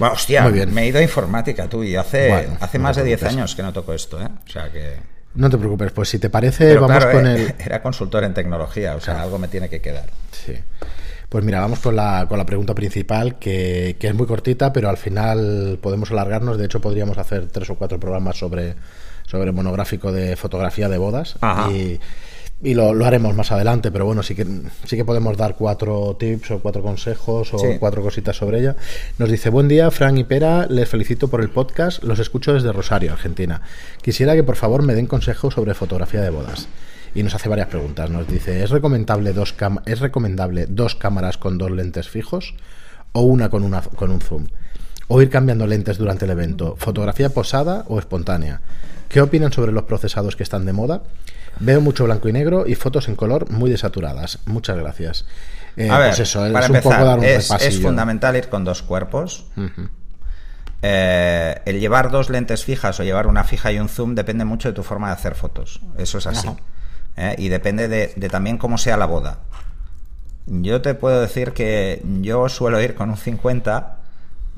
Bueno, 0.00 0.14
hostia, 0.14 0.48
me 0.48 0.82
he 0.82 0.86
ido 0.86 0.98
a 0.98 1.02
informática 1.02 1.68
tú 1.68 1.84
y 1.84 1.94
hace, 1.94 2.48
hace 2.58 2.78
más 2.78 2.96
de 2.96 3.04
10 3.04 3.22
años 3.24 3.54
que 3.54 3.62
no 3.62 3.70
toco 3.70 3.92
esto, 3.92 4.18
¿eh? 4.20 4.28
O 4.46 4.50
sea 4.50 4.72
que. 4.72 4.96
No 5.34 5.50
te 5.50 5.58
preocupes, 5.58 5.92
pues 5.92 6.08
si 6.08 6.18
te 6.18 6.30
parece, 6.30 6.74
vamos 6.78 7.04
con 7.04 7.26
eh, 7.26 7.34
el. 7.34 7.54
Era 7.66 7.82
consultor 7.82 8.24
en 8.24 8.32
tecnología, 8.32 8.96
o 8.96 9.00
sea, 9.00 9.20
algo 9.20 9.38
me 9.38 9.48
tiene 9.48 9.68
que 9.68 9.82
quedar. 9.82 10.06
Sí. 10.32 10.54
Pues 11.28 11.44
mira, 11.44 11.60
vamos 11.60 11.80
con 11.80 11.94
la, 11.94 12.24
con 12.26 12.38
la 12.38 12.46
pregunta 12.46 12.74
principal, 12.74 13.38
que, 13.38 13.94
es 14.00 14.14
muy 14.14 14.26
cortita, 14.26 14.72
pero 14.72 14.88
al 14.88 14.96
final 14.96 15.78
podemos 15.82 16.10
alargarnos. 16.10 16.56
De 16.56 16.64
hecho, 16.64 16.80
podríamos 16.80 17.18
hacer 17.18 17.48
tres 17.48 17.68
o 17.68 17.74
cuatro 17.74 18.00
programas 18.00 18.38
sobre, 18.38 18.76
sobre 19.26 19.52
monográfico 19.52 20.12
de 20.12 20.34
fotografía 20.34 20.88
de 20.88 20.96
bodas. 20.96 21.36
Y, 21.70 22.00
y 22.62 22.74
lo, 22.74 22.90
haremos 23.04 23.34
más 23.34 23.52
adelante, 23.52 23.90
pero 23.90 24.04
bueno, 24.04 24.22
sí 24.22 24.34
que, 24.34 24.46
sí 24.84 24.96
que 24.96 25.04
podemos 25.04 25.36
dar 25.36 25.56
cuatro 25.56 26.16
tips 26.18 26.50
o 26.50 26.60
cuatro 26.60 26.82
consejos 26.82 27.54
o 27.54 27.58
cuatro 27.78 28.02
cositas 28.02 28.36
sobre 28.36 28.60
ella. 28.60 28.76
Nos 29.18 29.30
dice, 29.30 29.48
buen 29.48 29.68
día, 29.68 29.90
Fran 29.90 30.18
y 30.18 30.24
Pera, 30.24 30.66
les 30.68 30.88
felicito 30.88 31.28
por 31.28 31.40
el 31.40 31.48
podcast, 31.48 32.02
los 32.02 32.18
escucho 32.18 32.52
desde 32.52 32.72
Rosario, 32.72 33.12
Argentina. 33.12 33.62
Quisiera 34.02 34.34
que 34.34 34.42
por 34.42 34.56
favor 34.56 34.82
me 34.82 34.94
den 34.94 35.06
consejos 35.06 35.54
sobre 35.54 35.74
fotografía 35.74 36.20
de 36.20 36.30
bodas 36.30 36.68
y 37.14 37.22
nos 37.22 37.34
hace 37.34 37.48
varias 37.48 37.68
preguntas. 37.68 38.10
Nos 38.10 38.28
dice, 38.28 38.62
¿es 38.62 38.70
recomendable 38.70 39.32
dos, 39.32 39.54
¿es 39.86 40.00
recomendable 40.00 40.66
dos 40.66 40.94
cámaras 40.94 41.38
con 41.38 41.56
dos 41.56 41.70
lentes 41.70 42.08
fijos 42.08 42.54
o 43.12 43.22
una 43.22 43.48
con, 43.48 43.64
una 43.64 43.80
con 43.80 44.10
un 44.10 44.20
zoom? 44.20 44.46
¿O 45.08 45.22
ir 45.22 45.30
cambiando 45.30 45.66
lentes 45.66 45.96
durante 45.96 46.26
el 46.26 46.30
evento? 46.30 46.76
¿Fotografía 46.78 47.30
posada 47.30 47.84
o 47.88 47.98
espontánea? 47.98 48.60
¿Qué 49.08 49.20
opinan 49.20 49.52
sobre 49.52 49.72
los 49.72 49.84
procesados 49.84 50.36
que 50.36 50.44
están 50.44 50.66
de 50.66 50.72
moda? 50.72 51.02
Veo 51.60 51.80
mucho 51.80 52.04
blanco 52.04 52.28
y 52.28 52.32
negro 52.32 52.66
y 52.66 52.74
fotos 52.74 53.08
en 53.08 53.16
color 53.16 53.50
muy 53.50 53.70
desaturadas. 53.70 54.38
Muchas 54.46 54.78
gracias. 54.78 55.26
Eh, 55.76 55.88
a 55.88 55.98
ver, 55.98 56.08
pues 56.08 56.20
eso, 56.20 56.44
es 56.46 56.68
un 56.68 56.80
poco 56.80 57.04
dar 57.04 57.18
un 57.18 57.24
es, 57.24 57.50
es 57.50 57.80
fundamental 57.80 58.36
ir 58.36 58.48
con 58.48 58.64
dos 58.64 58.82
cuerpos. 58.82 59.46
Eh, 60.82 61.60
el 61.66 61.78
llevar 61.78 62.10
dos 62.10 62.30
lentes 62.30 62.64
fijas 62.64 62.98
o 62.98 63.04
llevar 63.04 63.26
una 63.26 63.44
fija 63.44 63.70
y 63.70 63.78
un 63.78 63.88
zoom 63.88 64.14
depende 64.14 64.44
mucho 64.44 64.68
de 64.68 64.74
tu 64.74 64.82
forma 64.82 65.08
de 65.08 65.12
hacer 65.12 65.34
fotos. 65.34 65.80
Eso 65.98 66.18
es 66.18 66.26
así. 66.26 66.48
¿eh? 67.16 67.34
y 67.38 67.48
depende 67.48 67.88
de, 67.88 68.28
también 68.28 68.58
cómo 68.58 68.78
sea 68.78 68.96
la 68.96 69.06
boda. 69.06 69.38
Yo 70.46 70.80
te 70.80 70.94
puedo 70.94 71.20
decir 71.20 71.52
que 71.52 72.02
yo 72.22 72.48
suelo 72.48 72.80
ir 72.80 72.94
con 72.94 73.10
un 73.10 73.16
50 73.16 73.98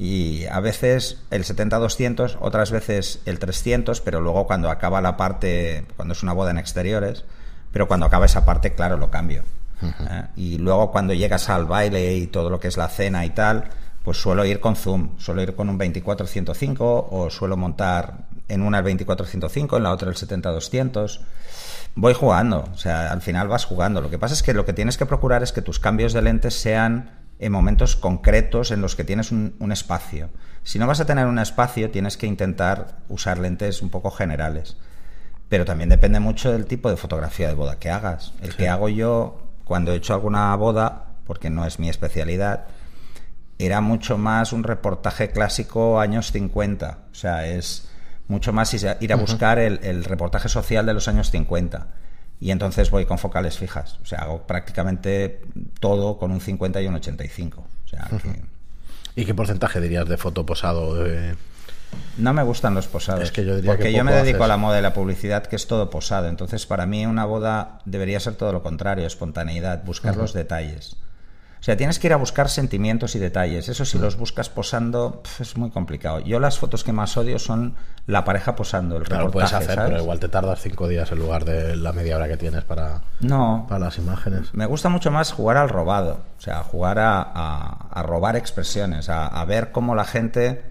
y 0.03 0.47
a 0.47 0.59
veces 0.59 1.23
el 1.31 1.45
70-200, 1.45 2.39
otras 2.41 2.73
veces 2.73 3.21
el 3.25 3.39
300, 3.39 4.01
pero 4.01 4.21
luego 4.21 4.49
cuando 4.49 4.69
acaba 4.69 5.01
la 5.01 5.17
parte, 5.17 5.87
cuando 5.95 6.11
es 6.11 6.25
una 6.25 6.33
boda 6.33 6.51
en 6.51 6.59
exteriores, 6.59 7.25
pero 7.71 7.87
cuando 7.87 8.07
acaba 8.07 8.27
esa 8.27 8.45
parte, 8.45 8.75
claro, 8.75 8.97
lo 8.97 9.13
cambio. 9.13 9.45
¿eh? 9.81 10.25
Y 10.35 10.59
luego 10.59 10.91
cuando 10.91 11.15
llegas 11.15 11.49
al 11.49 11.67
baile 11.67 12.17
y 12.17 12.27
todo 12.27 12.51
lo 12.51 12.59
que 12.59 12.67
es 12.67 12.77
la 12.77 12.89
cena 12.89 13.25
y 13.25 13.31
tal, 13.31 13.69
pues 14.03 14.17
suelo 14.21 14.45
ir 14.45 14.59
con 14.59 14.75
zoom, 14.75 15.17
suelo 15.21 15.41
ir 15.41 15.55
con 15.55 15.69
un 15.69 15.79
24-105 15.79 16.77
o 16.81 17.31
suelo 17.31 17.57
montar 17.57 18.27
en 18.49 18.63
una 18.63 18.81
el 18.81 18.85
24-105, 18.85 19.77
en 19.77 19.85
la 19.85 19.93
otra 19.93 20.11
el 20.11 20.17
70-200 20.17 21.21
voy 21.95 22.15
jugando, 22.15 22.65
o 22.73 22.77
sea, 22.77 23.13
al 23.13 23.23
final 23.23 23.47
vas 23.47 23.67
jugando. 23.67 24.01
Lo 24.01 24.11
que 24.11 24.19
pasa 24.19 24.35
es 24.35 24.43
que 24.43 24.53
lo 24.53 24.65
que 24.65 24.73
tienes 24.73 24.97
que 24.97 25.07
procurar 25.07 25.45
es 25.45 25.53
que 25.53 25.63
tus 25.63 25.79
cambios 25.79 26.13
de 26.13 26.23
lentes 26.23 26.55
sean 26.55 27.22
en 27.43 27.51
momentos 27.51 27.97
concretos 27.97 28.71
en 28.71 28.81
los 28.81 28.95
que 28.95 29.03
tienes 29.03 29.33
un, 29.33 29.73
espacio. 29.73 30.31
Si 30.63 30.79
no 30.79 30.87
vas 30.87 31.01
a 31.01 31.07
tener 31.07 31.27
un 31.27 31.41
espacio, 31.41 31.91
tienes 31.91 32.17
que 32.17 32.29
intentar 32.29 32.99
usar 33.09 33.39
lentes 33.39 33.83
un 33.83 33.91
poco 33.91 34.13
generales. 34.13 34.77
Pero 35.49 35.65
también 35.65 35.91
depende 35.91 36.21
mucho 36.21 36.53
del 36.53 36.67
tipo 36.67 36.89
de 36.89 36.97
fotografía 36.97 37.49
de 37.49 37.55
boda 37.55 37.81
que 37.81 37.91
hagas. 37.91 38.33
El 38.41 38.55
que 38.55 38.69
hago 38.69 38.89
yo 38.89 39.43
cuando 39.65 39.93
he 39.93 39.97
hecho 39.97 40.15
alguna 40.15 40.55
boda, 40.55 41.07
porque 41.27 41.51
no 41.51 41.67
es 41.67 41.81
mi 41.81 41.89
especialidad, 41.89 42.67
era 43.59 43.81
mucho 43.81 44.19
más 44.19 44.53
un 44.53 44.63
reportaje 44.63 45.33
clásico 45.33 45.99
años 45.99 46.31
50. 46.31 46.99
O 47.11 47.15
sea, 47.15 47.49
es 47.49 47.89
mucho 48.29 48.53
más 48.53 48.73
ir 48.73 49.13
a 49.13 49.17
buscar 49.17 49.59
el, 49.59 50.05
reportaje 50.05 50.49
social 50.49 50.87
de 50.87 50.95
los 50.95 51.09
años 51.09 51.33
50. 51.33 51.89
Y 52.43 52.51
entonces 52.51 52.91
voy 52.91 53.07
con 53.07 53.19
focales 53.19 53.57
fijas. 53.57 54.01
O 54.03 54.05
sea, 54.05 54.23
hago 54.23 54.43
prácticamente 54.49 55.43
todo 55.79 56.19
con 56.19 56.33
un 56.33 56.41
50 56.41 56.83
y 56.83 56.89
un 56.89 56.97
85. 56.97 57.61
O 57.61 57.89
sea, 57.89 58.09
¿Y 59.15 59.25
qué 59.25 59.33
porcentaje 59.33 59.81
dirías 59.81 60.09
de 60.09 60.17
foto 60.17 60.45
posado? 60.45 61.07
No 62.17 62.33
me 62.33 62.43
gustan 62.43 62.75
los 62.75 62.89
posados. 62.89 63.31
que 63.31 63.45
yo 63.45 63.63
porque 63.65 63.93
yo 63.93 64.03
me 64.03 64.13
dedico 64.13 64.43
a 64.43 64.49
la 64.49 64.57
moda 64.57 64.81
y 64.81 64.83
la 64.83 64.93
publicidad, 64.93 65.47
que 65.47 65.55
es 65.55 65.69
todo 65.69 65.89
posado. 65.89 66.27
Entonces, 66.27 66.67
para 66.67 66.85
mí, 66.85 67.07
una 67.07 67.27
boda 67.27 67.79
debería 67.85 68.19
ser 68.19 68.35
todo 68.35 68.53
lo 68.53 68.65
contrario: 68.65 69.07
espontaneidad, 69.07 69.85
buscar 69.85 70.17
los 70.17 70.33
detalles. 70.33 70.97
O 71.63 71.65
sea, 71.65 71.77
tienes 71.77 72.01
que 72.01 72.09
ir 72.09 72.13
a 72.13 72.17
buscar 72.17 72.49
sentimientos 72.49 73.15
y 73.15 73.21
detalles. 73.21 73.69
Eso 73.69 73.85
si 73.85 73.97
los 73.97 74.17
buscas 74.17 74.49
posando 74.49 75.23
es 75.39 75.57
muy 75.57 75.71
complicado. 75.71 76.19
Yo 76.19 76.41
las 76.41 76.59
fotos 76.59 76.83
que 76.83 76.93
más 76.93 77.17
odio 77.17 77.39
son 77.39 77.77
la 78.09 78.25
pareja 78.25 78.57
posando, 78.57 78.97
el 78.97 79.05
claro, 79.05 79.31
puedes 79.31 79.53
hacer, 79.53 79.79
pero 79.79 80.01
igual 80.01 80.19
te 80.19 80.29
tardas 80.29 80.61
cinco 80.61 80.89
días 80.89 81.13
en 81.13 81.21
lugar 81.21 81.45
de 81.45 81.77
la 81.77 81.93
media 81.93 82.17
hora 82.17 82.27
que 82.27 82.37
tienes 82.37 82.65
para, 82.65 83.03
no, 83.21 83.67
para 83.69 83.85
las 83.85 83.97
imágenes. 83.99 84.53
Me 84.55 84.67
gusta 84.67 84.89
mucho 84.89 85.13
más 85.13 85.31
jugar 85.31 85.57
al 85.57 85.69
robado, 85.69 86.19
o 86.37 86.41
sea, 86.41 86.65
jugar 86.65 86.99
a, 86.99 88.03
robar 88.03 88.35
expresiones, 88.35 89.09
a, 89.09 89.45
ver 89.45 89.71
cómo 89.71 89.95
la 89.95 90.05
gente 90.05 90.65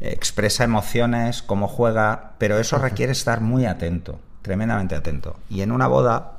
expresa 0.00 0.64
emociones, 0.64 1.42
cómo 1.42 1.68
juega, 1.68 2.32
pero 2.38 2.58
eso 2.58 2.78
requiere 2.78 3.12
estar 3.12 3.42
muy 3.42 3.66
atento, 3.66 4.18
tremendamente 4.40 4.94
atento. 4.94 5.36
Y 5.50 5.60
en 5.60 5.72
una 5.72 5.88
boda... 5.88 6.38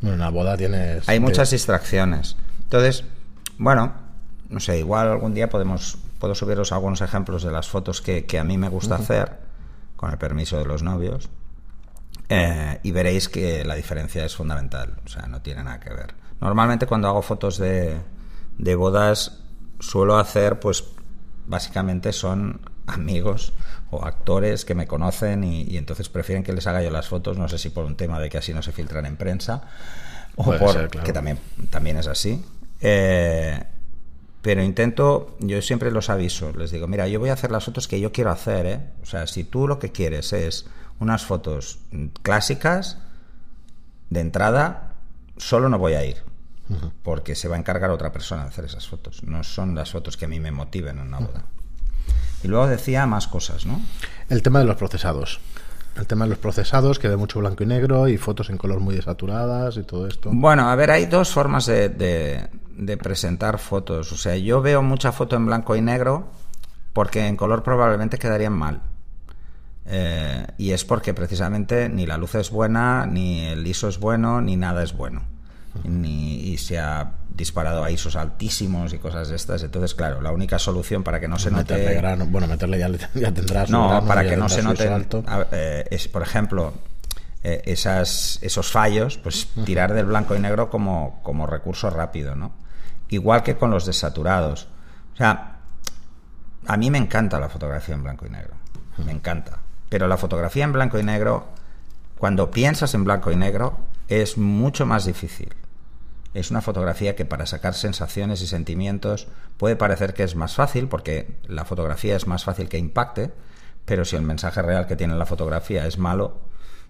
En 0.00 0.08
una 0.08 0.30
boda 0.30 0.56
tienes... 0.56 1.06
Hay 1.06 1.20
muchas 1.20 1.50
distracciones. 1.50 2.36
Entonces, 2.62 3.04
bueno, 3.62 3.92
no 4.48 4.60
sé, 4.60 4.78
igual 4.78 5.08
algún 5.08 5.34
día 5.34 5.48
podemos 5.48 5.98
puedo 6.18 6.34
subiros 6.34 6.72
algunos 6.72 7.00
ejemplos 7.00 7.42
de 7.42 7.50
las 7.50 7.68
fotos 7.68 8.00
que, 8.00 8.38
a 8.38 8.44
mí 8.44 8.58
me 8.58 8.68
gusta 8.68 8.94
hacer, 8.96 9.38
con 9.96 10.10
el 10.10 10.18
permiso 10.18 10.58
de 10.58 10.64
los 10.64 10.82
novios, 10.82 11.28
eh, 12.28 12.78
y 12.82 12.92
veréis 12.92 13.28
que 13.28 13.64
la 13.64 13.74
diferencia 13.74 14.24
es 14.24 14.36
fundamental, 14.36 14.98
o 15.04 15.08
sea, 15.08 15.26
no 15.26 15.42
tiene 15.42 15.64
nada 15.64 15.80
que 15.80 15.90
ver. 15.90 16.14
Normalmente 16.40 16.86
cuando 16.86 17.08
hago 17.08 17.22
fotos 17.22 17.58
de, 17.58 18.00
de 18.58 18.74
bodas 18.74 19.40
suelo 19.80 20.16
hacer, 20.16 20.60
pues 20.60 20.84
básicamente 21.46 22.12
son 22.12 22.60
amigos 22.86 23.52
o 23.90 24.04
actores 24.04 24.64
que 24.64 24.74
me 24.74 24.86
conocen 24.86 25.44
y, 25.44 25.76
entonces 25.76 26.08
prefieren 26.08 26.42
que 26.42 26.52
les 26.52 26.66
haga 26.66 26.82
yo 26.82 26.90
las 26.90 27.08
fotos, 27.08 27.38
no 27.38 27.48
sé 27.48 27.58
si 27.58 27.70
por 27.70 27.84
un 27.84 27.96
tema 27.96 28.18
de 28.18 28.28
que 28.28 28.38
así 28.38 28.54
no 28.54 28.62
se 28.62 28.72
filtran 28.72 29.06
en 29.06 29.16
prensa 29.16 29.62
o 30.36 30.44
por 30.56 30.88
que 30.88 31.12
también, 31.12 31.38
también 31.70 31.96
es 31.98 32.06
así. 32.06 32.42
Eh, 32.82 33.62
pero 34.42 34.62
intento, 34.62 35.36
yo 35.38 35.62
siempre 35.62 35.92
los 35.92 36.10
aviso, 36.10 36.52
les 36.52 36.72
digo, 36.72 36.88
mira, 36.88 37.06
yo 37.06 37.20
voy 37.20 37.30
a 37.30 37.34
hacer 37.34 37.52
las 37.52 37.64
fotos 37.64 37.86
que 37.86 38.00
yo 38.00 38.10
quiero 38.10 38.30
hacer, 38.30 38.66
¿eh? 38.66 38.80
O 39.02 39.06
sea, 39.06 39.26
si 39.28 39.44
tú 39.44 39.68
lo 39.68 39.78
que 39.78 39.92
quieres 39.92 40.32
es 40.32 40.66
unas 40.98 41.24
fotos 41.24 41.78
clásicas, 42.22 42.98
de 44.12 44.20
entrada, 44.20 44.92
solo 45.38 45.68
no 45.70 45.78
voy 45.78 45.94
a 45.94 46.04
ir, 46.04 46.18
porque 47.02 47.34
se 47.34 47.48
va 47.48 47.56
a 47.56 47.58
encargar 47.58 47.90
otra 47.90 48.12
persona 48.12 48.42
de 48.42 48.48
hacer 48.48 48.66
esas 48.66 48.86
fotos. 48.86 49.22
No 49.22 49.42
son 49.42 49.74
las 49.74 49.90
fotos 49.90 50.18
que 50.18 50.26
a 50.26 50.28
mí 50.28 50.38
me 50.38 50.50
motiven 50.50 50.98
en 50.98 51.06
una 51.06 51.18
boda. 51.18 51.44
Y 52.42 52.48
luego 52.48 52.66
decía 52.66 53.06
más 53.06 53.26
cosas, 53.26 53.64
¿no? 53.64 53.80
El 54.28 54.42
tema 54.42 54.58
de 54.58 54.66
los 54.66 54.76
procesados. 54.76 55.40
El 55.96 56.06
tema 56.06 56.24
de 56.24 56.30
los 56.30 56.38
procesados, 56.38 56.98
que 56.98 57.08
ve 57.08 57.16
mucho 57.16 57.38
blanco 57.40 57.62
y 57.62 57.66
negro 57.66 58.08
y 58.08 58.16
fotos 58.16 58.48
en 58.50 58.56
color 58.56 58.80
muy 58.80 58.94
desaturadas 58.94 59.76
y 59.76 59.82
todo 59.82 60.06
esto. 60.06 60.30
Bueno, 60.32 60.70
a 60.70 60.74
ver, 60.74 60.90
hay 60.90 61.06
dos 61.06 61.30
formas 61.30 61.66
de, 61.66 61.88
de, 61.90 62.96
presentar 62.96 63.58
fotos. 63.58 64.10
O 64.12 64.16
sea, 64.16 64.36
yo 64.36 64.62
veo 64.62 64.82
mucha 64.82 65.12
foto 65.12 65.36
en 65.36 65.46
blanco 65.46 65.76
y 65.76 65.82
negro 65.82 66.30
porque 66.92 67.26
en 67.26 67.36
color 67.36 67.62
probablemente 67.62 68.18
quedarían 68.18 68.54
mal. 68.54 68.80
Eh, 69.84 70.46
y 70.58 70.70
es 70.70 70.84
porque 70.84 71.12
precisamente 71.12 71.88
ni 71.88 72.06
la 72.06 72.16
luz 72.16 72.36
es 72.36 72.50
buena, 72.50 73.06
ni 73.06 73.46
el 73.46 73.66
ISO 73.66 73.88
es 73.88 73.98
bueno, 73.98 74.40
ni 74.40 74.56
nada 74.56 74.82
es 74.82 74.94
bueno. 74.94 75.22
Ni, 75.84 76.36
y 76.36 76.58
se 76.58 76.78
ha 76.78 77.12
disparado 77.34 77.82
a 77.84 77.90
ISOs 77.90 78.16
altísimos 78.16 78.92
y 78.92 78.98
cosas 78.98 79.28
de 79.28 79.36
estas. 79.36 79.62
Entonces, 79.62 79.94
claro, 79.94 80.20
la 80.20 80.32
única 80.32 80.58
solución 80.58 81.02
para 81.02 81.20
que 81.20 81.28
no 81.28 81.38
se 81.38 81.50
note. 81.50 82.00
bueno, 82.28 82.46
meterle 82.46 82.78
ya, 82.78 82.90
ya 83.14 83.32
tendrás. 83.32 83.70
No, 83.70 84.04
para 84.06 84.24
que 84.24 84.36
no 84.36 84.48
se 84.48 84.62
note. 84.62 84.90
Eh, 85.52 85.84
es, 85.90 86.08
por 86.08 86.22
ejemplo, 86.22 86.74
eh, 87.42 87.62
esas, 87.64 88.38
esos 88.42 88.70
fallos, 88.70 89.18
pues 89.18 89.48
tirar 89.64 89.92
del 89.94 90.06
blanco 90.06 90.34
y 90.34 90.40
negro 90.40 90.70
como, 90.70 91.20
como 91.22 91.46
recurso 91.46 91.90
rápido, 91.90 92.34
¿no? 92.36 92.52
Igual 93.08 93.42
que 93.42 93.56
con 93.56 93.70
los 93.70 93.86
desaturados. 93.86 94.68
O 95.14 95.16
sea, 95.16 95.58
a 96.66 96.76
mí 96.76 96.90
me 96.90 96.98
encanta 96.98 97.38
la 97.38 97.48
fotografía 97.48 97.94
en 97.94 98.02
blanco 98.02 98.26
y 98.26 98.30
negro. 98.30 98.54
Me 99.04 99.12
encanta. 99.12 99.58
Pero 99.88 100.06
la 100.08 100.16
fotografía 100.16 100.64
en 100.64 100.72
blanco 100.72 100.98
y 100.98 101.02
negro, 101.02 101.48
cuando 102.18 102.50
piensas 102.50 102.94
en 102.94 103.04
blanco 103.04 103.30
y 103.30 103.36
negro, 103.36 103.78
es 104.08 104.38
mucho 104.38 104.86
más 104.86 105.04
difícil 105.04 105.54
es 106.34 106.50
una 106.50 106.62
fotografía 106.62 107.14
que 107.14 107.24
para 107.24 107.46
sacar 107.46 107.74
sensaciones 107.74 108.40
y 108.42 108.46
sentimientos 108.46 109.28
puede 109.58 109.76
parecer 109.76 110.14
que 110.14 110.22
es 110.22 110.34
más 110.34 110.54
fácil, 110.54 110.88
porque 110.88 111.36
la 111.46 111.64
fotografía 111.64 112.16
es 112.16 112.26
más 112.26 112.44
fácil 112.44 112.68
que 112.68 112.78
impacte, 112.78 113.32
pero 113.84 114.04
si 114.04 114.16
el 114.16 114.22
mensaje 114.22 114.62
real 114.62 114.86
que 114.86 114.96
tiene 114.96 115.14
la 115.16 115.26
fotografía 115.26 115.86
es 115.86 115.98
malo, 115.98 116.40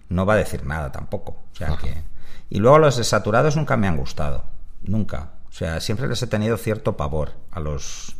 no 0.09 0.25
va 0.25 0.33
a 0.33 0.37
decir 0.37 0.65
nada 0.65 0.91
tampoco. 0.91 1.43
O 1.51 1.55
sea 1.55 1.77
que... 1.77 2.03
Y 2.49 2.59
luego 2.59 2.77
los 2.79 2.97
desaturados 2.97 3.55
nunca 3.55 3.77
me 3.77 3.87
han 3.87 3.97
gustado, 3.97 4.43
nunca. 4.83 5.31
O 5.49 5.51
sea, 5.51 5.79
siempre 5.79 6.07
les 6.07 6.21
he 6.21 6.27
tenido 6.27 6.57
cierto 6.57 6.95
pavor 6.97 7.33
a 7.51 7.59
los 7.59 8.15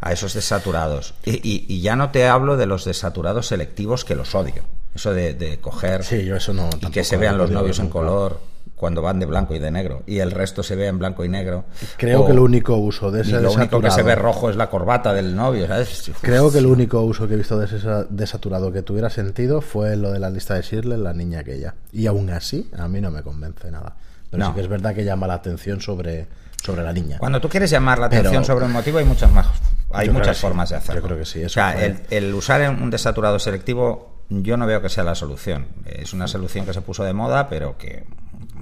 a 0.00 0.12
esos 0.12 0.32
desaturados. 0.34 1.14
Y, 1.24 1.80
ya 1.80 1.96
no 1.96 2.10
te 2.10 2.28
hablo 2.28 2.56
de 2.56 2.66
los 2.66 2.84
desaturados 2.84 3.48
selectivos 3.48 4.04
que 4.04 4.14
los 4.14 4.34
odio. 4.34 4.62
Eso 4.94 5.12
de, 5.12 5.58
coger 5.60 6.04
sí, 6.04 6.24
yo 6.24 6.36
eso 6.36 6.52
no, 6.54 6.70
y 6.80 6.90
que 6.90 7.04
se 7.04 7.16
vean 7.16 7.36
los 7.38 7.50
novios 7.50 7.78
en 7.78 7.88
color 7.88 8.40
cuando 8.78 9.02
van 9.02 9.18
de 9.18 9.26
blanco 9.26 9.54
y 9.54 9.58
de 9.58 9.70
negro 9.70 10.02
y 10.06 10.20
el 10.20 10.30
resto 10.30 10.62
se 10.62 10.76
ve 10.76 10.86
en 10.86 10.98
blanco 10.98 11.24
y 11.24 11.28
negro. 11.28 11.64
Creo 11.96 12.24
que 12.24 12.32
el 12.32 12.38
único 12.38 12.76
uso 12.76 13.10
de 13.10 13.22
ese 13.22 13.40
lo 13.40 13.52
único 13.52 13.80
que 13.80 13.90
se 13.90 14.02
ve 14.02 14.14
rojo 14.14 14.48
es 14.48 14.56
la 14.56 14.70
corbata 14.70 15.12
del 15.12 15.34
novio, 15.36 15.66
¿sabes? 15.66 16.10
Creo 16.20 16.50
que 16.50 16.58
el 16.58 16.66
único 16.66 17.02
uso 17.02 17.28
que 17.28 17.34
he 17.34 17.36
visto 17.36 17.58
de 17.58 17.66
ese 17.66 17.78
desaturado 18.08 18.72
que 18.72 18.82
tuviera 18.82 19.10
sentido 19.10 19.60
fue 19.60 19.96
lo 19.96 20.12
de 20.12 20.20
la 20.20 20.30
lista 20.30 20.54
de 20.54 20.62
Shirley, 20.62 20.98
la 20.98 21.12
niña 21.12 21.40
aquella. 21.40 21.74
Y 21.92 22.06
aún 22.06 22.30
así, 22.30 22.70
a 22.78 22.88
mí 22.88 23.00
no 23.00 23.10
me 23.10 23.22
convence 23.22 23.70
nada. 23.70 23.96
Pero 24.30 24.46
sí 24.46 24.52
que 24.54 24.60
es 24.60 24.68
verdad 24.68 24.94
que 24.94 25.04
llama 25.04 25.26
la 25.26 25.34
atención 25.34 25.80
sobre, 25.80 26.26
sobre 26.62 26.82
la 26.82 26.92
niña. 26.92 27.18
Cuando 27.18 27.40
tú 27.40 27.48
quieres 27.48 27.70
llamar 27.70 27.98
la 27.98 28.06
atención 28.06 28.44
sobre 28.44 28.66
un 28.66 28.72
motivo 28.72 28.98
hay 28.98 29.04
muchas 29.04 29.32
más 29.32 29.46
hay 29.90 30.10
muchas 30.10 30.38
formas 30.38 30.70
de 30.70 30.76
hacerlo. 30.76 31.00
Yo 31.00 31.06
creo 31.06 31.18
que 31.18 31.24
sí. 31.24 31.44
o 31.44 31.48
sea, 31.48 31.74
el, 32.10 32.34
usar 32.34 32.68
un 32.70 32.90
desaturado 32.90 33.38
selectivo 33.38 34.18
yo 34.28 34.56
no 34.56 34.66
veo 34.66 34.82
que 34.82 34.88
sea 34.88 35.04
la 35.04 35.14
solución. 35.14 35.66
Es 35.86 36.12
una 36.12 36.28
solución 36.28 36.66
que 36.66 36.74
se 36.74 36.82
puso 36.82 37.04
de 37.04 37.12
moda, 37.12 37.48
pero 37.48 37.78
que... 37.78 38.04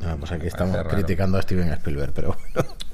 Ah, 0.04 0.16
pues 0.18 0.32
aquí 0.32 0.46
estamos 0.46 0.76
criticando 0.88 1.38
a 1.38 1.42
Steven 1.42 1.72
Spielberg, 1.72 2.12
pero 2.12 2.36
bueno. 2.54 2.68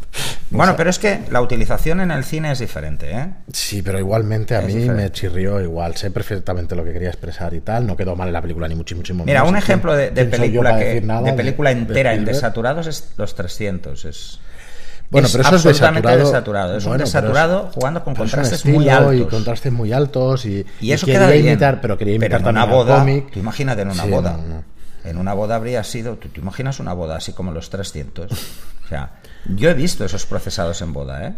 Bueno, 0.51 0.77
pero 0.77 0.91
es 0.91 0.99
que 0.99 1.21
la 1.31 1.41
utilización 1.41 2.01
en 2.01 2.11
el 2.11 2.25
cine 2.25 2.53
es 2.53 2.59
diferente, 2.59 3.11
¿eh? 3.11 3.31
Sí, 3.51 3.81
pero 3.81 3.99
igualmente 3.99 4.55
a 4.55 4.61
mí 4.61 4.75
me 4.75 5.11
chirrió 5.11 5.61
igual. 5.61 5.97
Sé 5.97 6.11
perfectamente 6.11 6.75
lo 6.77 6.85
que 6.85 6.93
quería 6.93 7.09
expresar 7.09 7.55
y 7.55 7.61
tal. 7.61 7.87
No 7.87 7.97
quedó 7.97 8.15
mal 8.15 8.29
en 8.29 8.35
la 8.35 8.43
película, 8.43 8.69
ni 8.69 8.75
muchísimo 8.75 9.25
Mira, 9.25 9.45
un 9.45 9.57
ejemplo 9.57 9.97
de, 9.97 10.11
película, 10.11 10.79
que, 10.79 11.01
de 11.01 11.33
película 11.33 11.71
entera 11.71 12.13
en 12.13 12.27
desaturados 12.27 12.87
es 12.87 13.13
Los 13.17 13.35
300. 13.35 14.05
Es 14.05 14.41
bueno, 15.13 15.29
pero 15.31 15.45
eso 15.45 15.57
es 15.57 15.63
desaturado. 16.19 16.77
Es 16.77 16.87
un 16.87 16.97
desaturado 16.97 17.71
jugando 17.75 18.03
con 18.03 18.15
contrastes 18.15 18.65
muy 18.65 18.89
altos. 18.89 19.17
Y 19.17 19.25
contrastes 19.25 19.73
muy 19.73 19.93
altos. 19.93 20.47
Y, 20.47 20.67
eso 20.83 21.07
quería 21.07 21.37
imitar, 21.37 21.81
pero 21.81 21.99
quería 21.99 22.15
imitar 22.15 22.41
pero 22.41 22.51
en 22.51 22.57
una 22.57 22.65
boda. 22.65 23.05
Tú 23.33 23.39
imagínate 23.39 23.83
en 23.83 23.91
una 23.91 24.05
boda. 24.05 24.39
En 25.05 25.19
una 25.19 25.35
boda 25.35 25.57
habría 25.57 25.83
sido. 25.85 26.17
¿tú 26.17 26.29
te 26.29 26.41
imaginas 26.41 26.81
una 26.81 26.93
boda 26.93 27.17
así 27.17 27.33
como 27.33 27.53
los 27.53 27.71
300? 27.71 28.31
o 28.33 28.89
sea, 28.89 29.21
yo 29.47 29.71
he 29.71 29.75
visto 29.75 30.05
esos 30.05 30.27
procesados 30.27 30.81
en 30.83 30.93
boda, 30.93 31.27
¿eh? 31.27 31.35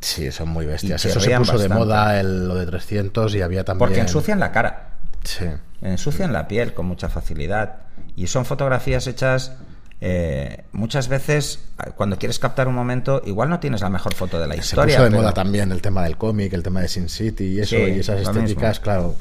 Sí, 0.00 0.30
son 0.30 0.50
muy 0.50 0.66
bestias. 0.66 1.04
Eso 1.04 1.20
se 1.20 1.36
puso 1.36 1.58
de 1.58 1.68
moda 1.68 2.20
el, 2.20 2.48
lo 2.48 2.54
de 2.54 2.66
300 2.66 3.34
y 3.34 3.42
había 3.42 3.64
también. 3.64 3.78
Porque 3.88 4.00
ensucian 4.00 4.38
la 4.38 4.52
cara. 4.52 4.90
Sí. 5.24 5.46
Ensucian 5.80 6.32
la 6.32 6.48
piel 6.48 6.74
con 6.74 6.86
mucha 6.86 7.08
facilidad. 7.08 7.76
Y 8.14 8.26
son 8.26 8.44
fotografías 8.44 9.06
hechas 9.06 9.52
eh, 10.00 10.64
muchas 10.72 11.08
veces 11.08 11.60
cuando 11.96 12.18
quieres 12.18 12.38
captar 12.38 12.68
un 12.68 12.74
momento 12.74 13.22
igual 13.24 13.48
no 13.48 13.60
tienes 13.60 13.80
la 13.80 13.88
mejor 13.88 14.14
foto 14.14 14.38
de 14.38 14.46
la 14.46 14.56
historia. 14.56 14.96
Se 14.96 15.02
puso 15.02 15.10
de 15.10 15.16
moda 15.16 15.32
también 15.32 15.72
el 15.72 15.80
tema 15.80 16.02
del 16.02 16.18
cómic, 16.18 16.52
el 16.52 16.62
tema 16.62 16.82
de 16.82 16.88
Sin 16.88 17.08
City 17.08 17.44
y 17.44 17.60
eso 17.60 17.76
y 17.76 18.00
esas 18.00 18.20
estéticas, 18.20 18.80
claro. 18.80 19.16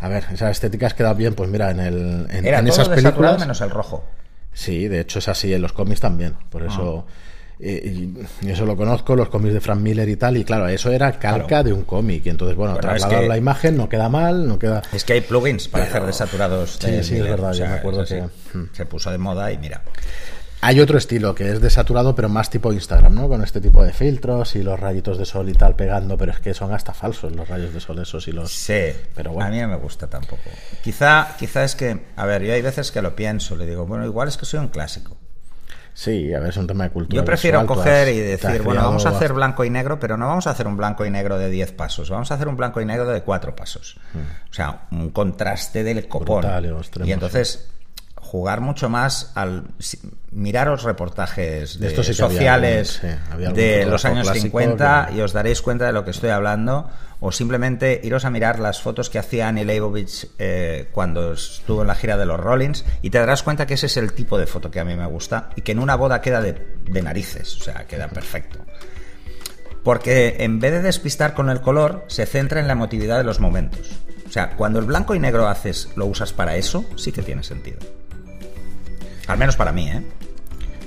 A 0.00 0.08
ver, 0.08 0.24
esas 0.32 0.52
estéticas 0.52 0.94
quedan 0.94 1.16
bien, 1.16 1.34
pues 1.34 1.50
mira, 1.50 1.70
en 1.70 1.80
el 1.80 2.26
en, 2.30 2.46
Era 2.46 2.60
en 2.60 2.66
todo 2.66 2.74
esas 2.74 2.88
películas 2.88 3.38
menos 3.38 3.60
el 3.60 3.70
rojo. 3.70 4.04
Sí, 4.52 4.88
de 4.88 5.00
hecho 5.00 5.18
es 5.18 5.28
así 5.28 5.52
en 5.52 5.60
los 5.60 5.72
cómics 5.72 6.00
también, 6.00 6.36
por 6.48 6.62
eso 6.62 7.04
ah. 7.06 7.12
Y, 7.58 8.12
eso 8.46 8.66
lo 8.66 8.76
conozco, 8.76 9.14
los 9.14 9.28
cómics 9.28 9.54
de 9.54 9.60
Frank 9.60 9.80
Miller 9.80 10.08
y 10.08 10.16
tal, 10.16 10.36
y 10.36 10.44
claro, 10.44 10.68
eso 10.68 10.90
era 10.90 11.18
calca 11.18 11.62
de 11.62 11.72
un 11.72 11.84
cómic. 11.84 12.26
Y 12.26 12.30
entonces, 12.30 12.56
bueno, 12.56 12.76
trasladar 12.76 13.24
la 13.24 13.36
imagen 13.36 13.76
no 13.76 13.88
queda 13.88 14.08
mal, 14.08 14.46
no 14.48 14.58
queda. 14.58 14.82
Es 14.92 15.04
que 15.04 15.14
hay 15.14 15.20
plugins 15.20 15.68
para 15.68 15.84
hacer 15.84 16.04
desaturados. 16.04 16.78
Sí, 16.80 17.02
sí, 17.02 17.16
es 17.16 17.22
verdad, 17.22 17.52
yo 17.52 17.66
me 17.66 17.74
acuerdo 17.74 18.04
que. 18.04 18.22
Hmm. 18.52 18.68
Se 18.72 18.86
puso 18.86 19.10
de 19.10 19.18
moda 19.18 19.52
y 19.52 19.58
mira. 19.58 19.82
Hay 20.66 20.80
otro 20.80 20.96
estilo 20.96 21.34
que 21.34 21.50
es 21.50 21.60
desaturado, 21.60 22.14
pero 22.14 22.30
más 22.30 22.48
tipo 22.48 22.72
Instagram, 22.72 23.14
¿no? 23.14 23.28
Con 23.28 23.44
este 23.44 23.60
tipo 23.60 23.84
de 23.84 23.92
filtros 23.92 24.56
y 24.56 24.62
los 24.62 24.80
rayitos 24.80 25.18
de 25.18 25.26
sol 25.26 25.50
y 25.50 25.52
tal 25.52 25.76
pegando, 25.76 26.16
pero 26.16 26.32
es 26.32 26.40
que 26.40 26.54
son 26.54 26.72
hasta 26.72 26.94
falsos 26.94 27.36
los 27.36 27.46
rayos 27.46 27.74
de 27.74 27.80
sol 27.80 27.98
esos 27.98 28.26
y 28.28 28.32
los. 28.32 28.50
Sí, 28.50 28.92
pero 29.14 29.32
bueno. 29.32 29.48
A 29.48 29.50
mí 29.52 29.60
no 29.60 29.68
me 29.68 29.76
gusta 29.76 30.08
tampoco. 30.08 30.40
Quizá, 30.82 31.36
quizá 31.38 31.64
es 31.64 31.74
que, 31.74 32.06
a 32.16 32.24
ver, 32.24 32.44
yo 32.44 32.54
hay 32.54 32.62
veces 32.62 32.90
que 32.90 33.02
lo 33.02 33.14
pienso, 33.14 33.56
le 33.56 33.66
digo, 33.66 33.84
bueno, 33.84 34.06
igual 34.06 34.28
es 34.28 34.38
que 34.38 34.46
soy 34.46 34.60
un 34.60 34.68
clásico. 34.68 35.18
Sí, 35.94 36.34
a 36.34 36.40
ver, 36.40 36.48
es 36.48 36.56
un 36.56 36.66
tema 36.66 36.84
de 36.84 36.90
cultura. 36.90 37.22
Yo 37.22 37.24
prefiero 37.24 37.64
coger 37.66 38.08
y 38.08 38.18
decir, 38.18 38.62
bueno, 38.62 38.82
vamos 38.82 39.06
a 39.06 39.10
hacer 39.10 39.32
blanco 39.32 39.64
y 39.64 39.70
negro, 39.70 40.00
pero 40.00 40.16
no 40.16 40.26
vamos 40.26 40.48
a 40.48 40.50
hacer 40.50 40.66
un 40.66 40.76
blanco 40.76 41.06
y 41.06 41.10
negro 41.10 41.38
de 41.38 41.48
10 41.48 41.72
pasos, 41.72 42.10
vamos 42.10 42.30
a 42.32 42.34
hacer 42.34 42.48
un 42.48 42.56
blanco 42.56 42.80
y 42.80 42.84
negro 42.84 43.08
de 43.08 43.22
4 43.22 43.54
pasos. 43.54 43.96
Hmm. 44.12 44.50
O 44.50 44.52
sea, 44.52 44.82
un 44.90 45.10
contraste 45.10 45.84
del 45.84 46.08
copón. 46.08 46.44
y 47.04 47.12
entonces, 47.12 47.73
jugar 48.34 48.60
mucho 48.60 48.88
más 48.88 49.30
al 49.36 49.62
miraros 50.32 50.82
reportajes 50.82 51.78
de 51.78 52.02
sociales 52.02 53.00
de 53.54 53.86
los 53.86 54.04
años 54.04 54.28
50 54.28 55.10
y 55.14 55.20
os 55.20 55.32
daréis 55.32 55.62
cuenta 55.62 55.86
de 55.86 55.92
lo 55.92 56.04
que 56.04 56.10
estoy 56.10 56.30
hablando 56.30 56.90
o 57.20 57.30
simplemente 57.30 58.00
iros 58.02 58.24
a 58.24 58.30
mirar 58.30 58.58
las 58.58 58.82
fotos 58.82 59.08
que 59.08 59.20
hacía 59.20 59.46
Annie 59.46 59.64
Leibovitz 59.64 60.26
eh, 60.40 60.88
cuando 60.90 61.34
estuvo 61.34 61.82
en 61.82 61.86
la 61.86 61.94
gira 61.94 62.16
de 62.16 62.26
los 62.26 62.40
Rollins 62.40 62.84
y 63.02 63.10
te 63.10 63.18
darás 63.18 63.44
cuenta 63.44 63.68
que 63.68 63.74
ese 63.74 63.86
es 63.86 63.96
el 63.98 64.12
tipo 64.14 64.36
de 64.36 64.48
foto 64.48 64.68
que 64.68 64.80
a 64.80 64.84
mí 64.84 64.96
me 64.96 65.06
gusta 65.06 65.50
y 65.54 65.62
que 65.62 65.70
en 65.70 65.78
una 65.78 65.94
boda 65.94 66.20
queda 66.20 66.40
de, 66.40 66.60
de 66.90 67.02
narices, 67.02 67.56
o 67.60 67.62
sea, 67.62 67.86
queda 67.86 68.08
perfecto. 68.08 68.58
Porque 69.84 70.38
en 70.40 70.58
vez 70.58 70.72
de 70.72 70.82
despistar 70.82 71.34
con 71.34 71.50
el 71.50 71.60
color, 71.60 72.04
se 72.08 72.26
centra 72.26 72.58
en 72.58 72.66
la 72.66 72.72
emotividad 72.72 73.18
de 73.18 73.24
los 73.24 73.38
momentos. 73.38 73.92
O 74.26 74.32
sea, 74.32 74.56
cuando 74.56 74.80
el 74.80 74.86
blanco 74.86 75.14
y 75.14 75.20
negro 75.20 75.46
haces, 75.46 75.90
lo 75.94 76.06
usas 76.06 76.32
para 76.32 76.56
eso, 76.56 76.84
sí 76.96 77.12
que 77.12 77.22
tiene 77.22 77.44
sentido. 77.44 77.78
Al 79.26 79.38
menos 79.38 79.56
para 79.56 79.72
mí, 79.72 79.88
¿eh? 79.88 80.02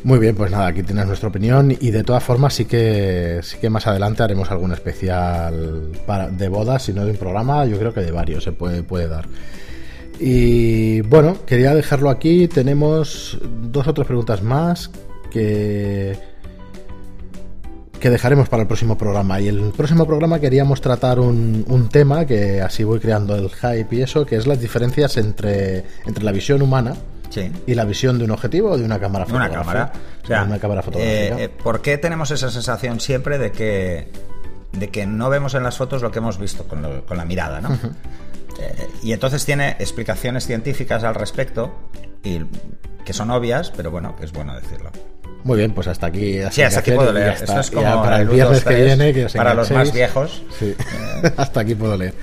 Muy 0.03 0.19
bien, 0.19 0.35
pues 0.35 0.51
nada, 0.51 0.67
aquí 0.67 0.83
tienes 0.83 1.05
nuestra 1.07 1.27
opinión 1.27 1.75
y 1.77 1.91
de 1.91 2.03
todas 2.03 2.23
formas 2.23 2.53
sí 2.53 2.65
que 2.65 3.39
sí 3.43 3.57
que 3.59 3.69
más 3.69 3.87
adelante 3.87 4.23
haremos 4.23 4.49
algún 4.51 4.71
especial 4.71 5.91
para, 6.05 6.29
de 6.29 6.47
bodas, 6.47 6.83
si 6.83 6.93
no 6.93 7.03
de 7.03 7.11
un 7.11 7.17
programa, 7.17 7.65
yo 7.65 7.77
creo 7.77 7.93
que 7.93 8.01
de 8.01 8.11
varios 8.11 8.43
se 8.43 8.51
puede, 8.51 8.83
puede 8.83 9.07
dar. 9.07 9.27
Y 10.19 11.01
bueno, 11.01 11.37
quería 11.45 11.75
dejarlo 11.75 12.09
aquí, 12.09 12.47
tenemos 12.47 13.39
dos 13.63 13.87
o 13.87 13.93
tres 13.93 14.07
preguntas 14.07 14.41
más 14.41 14.91
que 15.31 16.17
que 17.99 18.11
dejaremos 18.11 18.47
para 18.47 18.61
el 18.61 18.67
próximo 18.67 18.95
programa. 18.95 19.41
Y 19.41 19.47
el 19.47 19.71
próximo 19.75 20.05
programa 20.05 20.39
queríamos 20.39 20.81
tratar 20.81 21.19
un, 21.19 21.65
un, 21.67 21.89
tema 21.89 22.27
que 22.27 22.61
así 22.61 22.83
voy 22.83 22.99
creando 22.99 23.35
el 23.35 23.49
hype 23.49 23.95
y 23.95 24.01
eso, 24.03 24.23
que 24.23 24.35
es 24.35 24.45
las 24.45 24.61
diferencias 24.61 25.17
entre, 25.17 25.83
entre 26.05 26.23
la 26.23 26.31
visión 26.31 26.61
humana 26.61 26.93
y 27.65 27.75
la 27.75 27.85
visión 27.85 28.17
de 28.17 28.25
un 28.25 28.31
objetivo 28.31 28.71
o 28.71 28.77
de 28.77 28.83
una 28.83 28.99
cámara 28.99 29.25
fotográfica. 29.25 29.61
Una 29.61 29.63
cámara. 29.63 29.93
O 30.23 30.27
sea, 30.27 30.43
una 30.43 30.59
cámara 30.59 30.81
fotográfica. 30.81 31.39
Eh, 31.39 31.43
eh, 31.45 31.49
¿Por 31.49 31.81
qué 31.81 31.97
tenemos 31.97 32.31
esa 32.31 32.49
sensación 32.49 32.99
siempre 32.99 33.37
de 33.37 33.51
que, 33.51 34.11
de 34.73 34.89
que 34.89 35.05
no 35.05 35.29
vemos 35.29 35.53
en 35.53 35.63
las 35.63 35.77
fotos 35.77 36.01
lo 36.01 36.11
que 36.11 36.19
hemos 36.19 36.37
visto 36.37 36.65
con, 36.67 36.81
la 36.81 37.25
mirada, 37.25 37.61
¿no? 37.61 37.73
Eh, 38.59 38.87
y 39.03 39.11
entonces 39.13 39.45
tiene 39.45 39.71
explicaciones 39.79 40.47
científicas 40.47 41.03
al 41.03 41.15
respecto 41.15 41.75
y 42.23 42.41
que 43.05 43.13
son 43.13 43.31
obvias, 43.31 43.71
pero 43.75 43.91
bueno, 43.91 44.15
que 44.15 44.25
es 44.25 44.33
bueno 44.33 44.55
decirlo. 44.55 44.91
Muy 45.43 45.57
bien, 45.57 45.71
pues 45.71 45.87
hasta 45.87 46.07
aquí. 46.07 46.39
Sí, 46.51 46.61
hasta 46.61 46.79
aquí 46.81 46.91
puedo 46.91 47.11
leer. 47.11 47.33
Esto 47.41 47.59
es 47.59 47.71
como 47.71 48.01
para 48.01 48.21
el 48.21 48.27
viernes 48.27 48.63
que 48.63 48.75
viene. 48.75 49.13
Que 49.13 49.27
para 49.35 49.53
los 49.53 49.71
más 49.71 49.93
viejos. 49.93 50.41
Sí. 50.57 50.75
hasta 51.37 51.61
aquí 51.61 51.75
puedo 51.75 51.95
leer. 51.97 52.13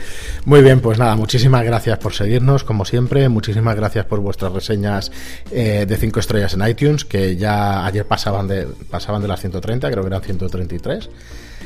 Muy 0.45 0.63
bien, 0.63 0.81
pues 0.81 0.99
nada, 0.99 1.17
muchísimas 1.17 1.65
gracias 1.65 1.99
por 1.99 2.13
seguirnos, 2.13 2.65
como 2.65 2.85
siempre. 2.85 3.29
Muchísimas 3.29 3.77
gracias 3.77 4.05
por 4.07 4.21
vuestras 4.21 4.53
reseñas 4.53 5.11
eh, 5.51 5.87
de 5.89 5.97
5 5.97 6.21
estrellas 6.21 6.55
en 6.55 6.67
iTunes, 6.69 7.05
que 7.05 7.37
ya 7.37 7.87
ayer 7.87 8.07
pasaban 8.07 8.47
de, 8.47 8.67
pasaban 8.91 9.23
de 9.23 9.29
las 9.29 9.41
130, 9.41 9.91
creo 9.91 10.03
que 10.03 10.09
eran 10.09 10.23
133 10.23 11.09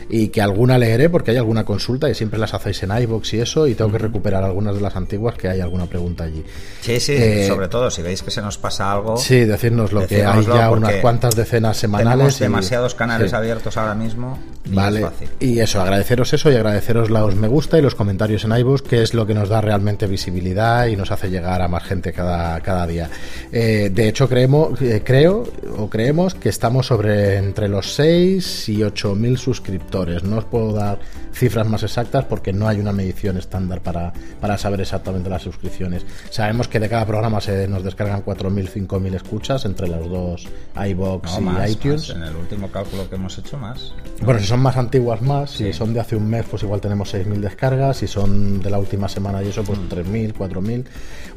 y 0.09 0.29
que 0.29 0.41
alguna 0.41 0.79
leeré 0.79 1.11
porque 1.11 1.33
hay 1.33 1.37
alguna 1.37 1.65
consulta 1.65 2.09
y 2.09 2.15
siempre 2.15 2.39
las 2.39 2.55
hacéis 2.55 2.83
en 2.83 2.97
iBox 2.97 3.35
y 3.35 3.41
eso 3.41 3.67
y 3.67 3.75
tengo 3.75 3.93
que 3.93 3.99
recuperar 3.99 4.43
algunas 4.43 4.75
de 4.75 4.81
las 4.81 4.97
antiguas 4.97 5.37
que 5.37 5.49
hay 5.49 5.61
alguna 5.61 5.87
pregunta 5.87 6.25
allí. 6.25 6.45
Sí, 6.81 6.99
sí, 7.01 7.13
eh, 7.13 7.47
sobre 7.47 7.69
todo 7.69 7.91
si 7.91 8.03
veis 8.03 8.23
que 8.23 8.31
se 8.31 8.41
nos 8.41 8.59
pasa 8.59 8.93
algo. 8.93 9.17
Sí, 9.17 9.45
decirnos 9.45 9.93
lo 9.93 10.07
que 10.07 10.25
hay 10.25 10.45
ya 10.45 10.71
unas 10.71 10.95
cuantas 10.97 11.37
decenas 11.37 11.77
semanales. 11.77 12.39
Tenemos 12.39 12.39
demasiados 12.39 12.95
canales 12.95 13.33
abiertos 13.33 13.77
ahora 13.77 13.95
mismo. 13.95 14.39
vale. 14.67 15.07
Y 15.41 15.61
eso, 15.61 15.81
agradeceros 15.81 16.33
eso 16.33 16.51
y 16.51 16.57
agradeceros 16.57 17.11
los 17.11 17.35
me 17.35 17.49
gusta 17.49 17.79
y 17.79 17.83
los 17.83 17.95
comentarios 17.95 18.45
en 18.45 18.57
iVoox, 18.57 18.83
que 18.83 19.03
es 19.03 19.15
lo 19.15 19.27
que 19.27 19.35
nos 19.35 19.49
da 19.49 19.61
realmente 19.61 20.07
visibilidad 20.07 20.87
y 20.87 20.97
nos 20.97 21.11
hace 21.11 21.31
llegar 21.31 21.61
a 21.63 21.69
más 21.69 21.85
gente 21.85 22.13
cada, 22.13 22.61
cada 22.61 22.87
día. 22.87 23.11
Eh, 23.53 23.91
de 23.93 24.09
hecho, 24.09 24.29
creemos, 24.29 24.81
eh, 24.81 25.03
creo 25.05 25.45
o 25.77 25.89
creemos 25.89 26.35
que 26.35 26.49
estamos 26.49 26.87
sobre 26.87 27.37
entre 27.37 27.69
los 27.69 27.93
6 27.95 28.69
y 28.69 28.83
8 28.83 29.15
mil 29.15 29.39
suscriptores. 29.39 29.88
No 30.23 30.39
os 30.39 30.45
puedo 30.45 30.73
dar 30.73 30.99
cifras 31.33 31.67
más 31.69 31.83
exactas 31.83 32.25
porque 32.25 32.53
no 32.53 32.69
hay 32.69 32.79
una 32.79 32.93
medición 32.93 33.37
estándar 33.37 33.81
para, 33.81 34.13
para 34.41 34.59
saber 34.59 34.81
exactamente 34.81 35.31
las 35.31 35.43
suscripciones. 35.43 36.05
Sabemos 36.31 36.69
que 36.69 36.79
de 36.81 36.89
cada 36.89 37.07
programa 37.07 37.41
se 37.41 37.67
nos 37.69 37.83
descargan 37.83 38.25
4.000, 38.25 38.87
5.000 38.87 39.15
escuchas 39.15 39.65
entre 39.65 39.89
los 39.89 40.09
dos 40.09 40.49
iBox 40.75 41.39
y 41.39 41.71
iTunes. 41.71 42.11
En 42.11 42.23
el 42.23 42.37
último 42.37 42.71
cálculo 42.71 43.09
que 43.09 43.15
hemos 43.15 43.39
hecho 43.39 43.57
más. 43.57 43.95
Bueno, 44.23 44.41
si 44.41 44.47
son 44.47 44.61
más 44.61 44.77
antiguas 44.77 45.23
más, 45.23 45.51
si 45.53 45.73
son 45.73 45.95
de 45.95 46.01
hace 46.01 46.17
un 46.17 46.29
mes, 46.29 46.45
pues 46.51 46.63
igual 46.63 46.81
tenemos 46.81 47.15
6.000 47.15 47.41
descargas, 47.41 47.97
si 47.99 48.07
son 48.07 48.61
de 48.61 48.71
la 48.71 48.79
última 48.79 49.09
semana 49.09 49.43
y 49.43 49.49
eso, 49.49 49.63
pues 49.63 49.79
3.000, 49.79 50.35
4.000. 50.35 50.85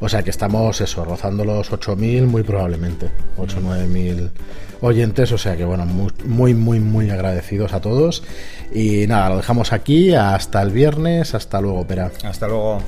O 0.00 0.08
sea 0.08 0.22
que 0.22 0.30
estamos 0.30 0.80
eso, 0.80 1.04
rozando 1.04 1.44
los 1.44 1.70
8.000 1.70 2.26
muy 2.26 2.42
probablemente, 2.42 3.10
8 3.38 3.58
o 3.58 3.60
9.000 3.60 4.30
oyentes, 4.82 5.32
o 5.32 5.38
sea 5.38 5.56
que 5.56 5.64
bueno, 5.64 5.86
muy, 5.86 6.54
muy, 6.54 6.80
muy, 6.80 7.10
agradecidos 7.10 7.72
a 7.72 7.80
todos. 7.80 8.22
Y 8.74 9.06
nada, 9.06 9.30
lo 9.30 9.36
dejamos 9.38 9.72
aquí, 9.72 10.14
hasta 10.14 10.60
el 10.60 10.70
viernes, 10.70 11.34
hasta 11.34 11.60
luego, 11.60 11.86
Pera. 11.86 12.10
Hasta 12.24 12.48
luego. 12.48 12.82